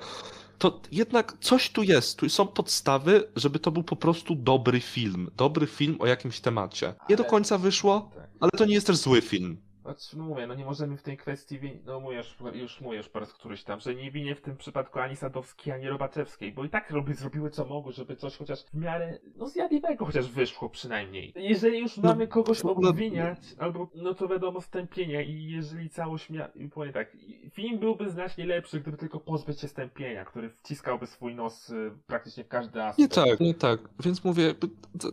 [0.58, 5.30] To jednak coś tu jest, tu są podstawy, żeby to był po prostu dobry film,
[5.36, 6.94] dobry film o jakimś temacie.
[7.08, 8.28] Nie do Ale- końca wyszło, Tak.
[8.40, 9.56] ale to nie jest też zły film.
[9.82, 12.22] Znaczy, no mówię, no nie możemy w tej kwestii, win- no mówię,
[12.54, 15.88] już, już po raz któryś tam, że nie winię w tym przypadku ani Sadowskiej, ani
[15.88, 20.04] Robaczewskiej, bo i tak robi, zrobiły co mogły, żeby coś chociaż w miarę, no zjadliwego
[20.06, 21.32] chociaż wyszło przynajmniej.
[21.36, 25.90] Jeżeli już No, mamy kogoś w ogóle- obwiniać, albo, no to wiadomo, stępienia i jeżeli
[25.90, 26.46] całość mia...
[26.54, 27.16] i powiem tak,
[27.56, 32.44] film byłby znacznie lepszy, gdyby tylko pozbyć się stępienia, który wciskałby swój nos y, praktycznie
[32.44, 32.98] w każdy aspekt.
[32.98, 33.80] Nie tak, nie tak.
[34.00, 34.54] Więc mówię,
[35.00, 35.08] to,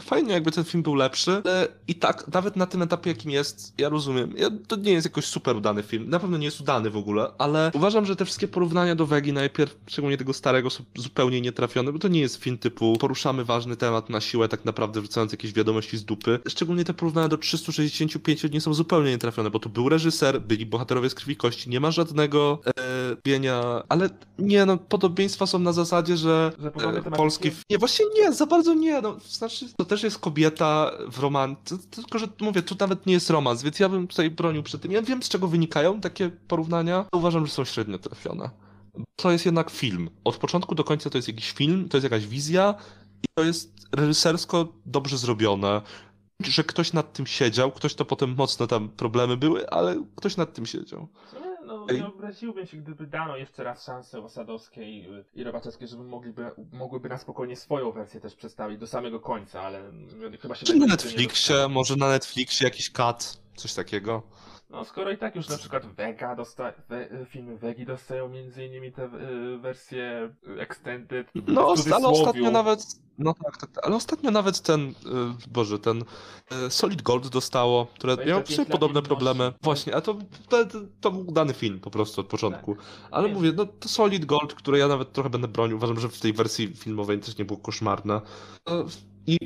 [0.00, 3.74] fajnie jakby ten film był lepszy, ale i tak, nawet na tym etapie jakim jest,
[3.78, 6.90] ja rozumiem, ja, to nie jest jakoś super udany film, na pewno nie jest udany
[6.90, 10.84] w ogóle, ale uważam, że te wszystkie porównania do Wegi najpierw, szczególnie tego starego, są
[10.96, 15.00] zupełnie nietrafione, bo to nie jest film typu poruszamy ważny temat na siłę, tak naprawdę
[15.00, 16.38] wrzucając jakieś wiadomości z dupy.
[16.48, 21.10] Szczególnie te porównania do 365 dni są zupełnie nietrafione, bo tu był reżyser, byli bohaterowie
[21.10, 22.72] z krwi kości, nie ma żadnego e,
[23.24, 27.50] bienia, ale nie no, podobieństwa są na zasadzie, że Że e, polski...
[27.70, 32.18] Nie, właśnie nie, za bardzo nie, no, znaczy to też jest kobieta w romantyce, tylko
[32.18, 34.92] że mówię, tu nawet nie jest romans, więc ja bym tutaj bronił przed tym.
[34.92, 38.50] Ja wiem z czego wynikają takie porównania, uważam, że są średnio trafione.
[39.16, 40.10] To jest jednak film.
[40.24, 42.74] Od początku do końca to jest jakiś film, to jest jakaś wizja
[43.22, 45.82] i to jest reżysersko dobrze zrobione.
[46.42, 50.54] Że ktoś nad tym siedział, ktoś to potem mocno tam problemy były, ale ktoś nad
[50.54, 51.08] tym siedział.
[51.66, 56.50] No, nie obraziłbym się, gdyby dano jeszcze raz szansę Osadowskiej y, i Robaczewskiej, żeby mogliby,
[56.72, 59.90] mogłyby na spokojnie swoją wersję też przedstawić do samego końca, ale
[60.32, 64.22] y, chyba się Czy na Netflixie, może na Netflixie jakiś cut, coś takiego.
[64.70, 68.92] No skoro i tak już na przykład Vega dosta we, filmy Vegi dostają między innymi
[68.92, 72.86] te y, wersje extended, No, osta- ale ostatnio nawet.
[73.18, 74.94] No tak, tak, tak, ale ostatnio nawet ten, y,
[75.48, 76.04] Boże, ten
[76.66, 79.52] y, Solid Gold dostało, które 25 miało podobne problemy.
[79.62, 80.64] Właśnie, a to, to,
[81.00, 82.76] to, był udany film po prostu od początku.
[83.10, 83.34] Ale Nie.
[83.34, 86.32] mówię, no to Solid Gold, które ja nawet trochę będę bronił, uważam, że w tej
[86.32, 88.20] wersji filmowej też nie było koszmarne.
[88.66, 88.84] No,
[89.26, 89.38] I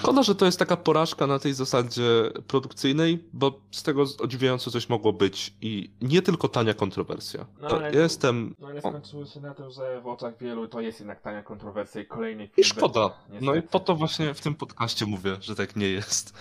[0.00, 4.88] szkoda, że to jest taka porażka na tej zasadzie produkcyjnej, bo z tego odziwiająco coś
[4.88, 7.46] mogło być i nie tylko tania kontrowersja.
[7.60, 10.80] No, ale- ja jestem No ale skończyło się na tym, że w oczach wielu to
[10.80, 12.54] jest jednak tania kontrowersja i kolejny film.
[12.56, 13.10] I szkoda.
[13.28, 16.34] będzie, No i po to właśnie w tym podcaście mówię, że tak nie jest.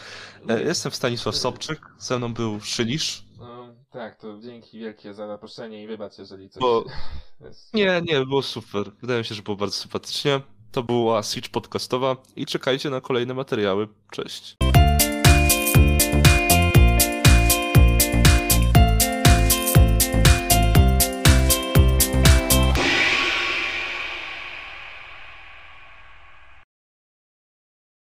[0.50, 3.26] E, Jestem Stanisław Sobczyk, ze mną był Szylisz.
[3.40, 6.86] No, tak, to dzięki wielkie za zaproszenie i wybacz, jeżeli coś Bo-
[7.46, 7.74] jest...
[7.74, 8.92] Nie, nie, było super.
[9.02, 10.42] Wydaje mi się, że było bardzo sympatycznie.
[10.74, 13.88] To była Switch podcastowa i czekajcie na kolejne materiały.
[14.12, 14.56] Cześć.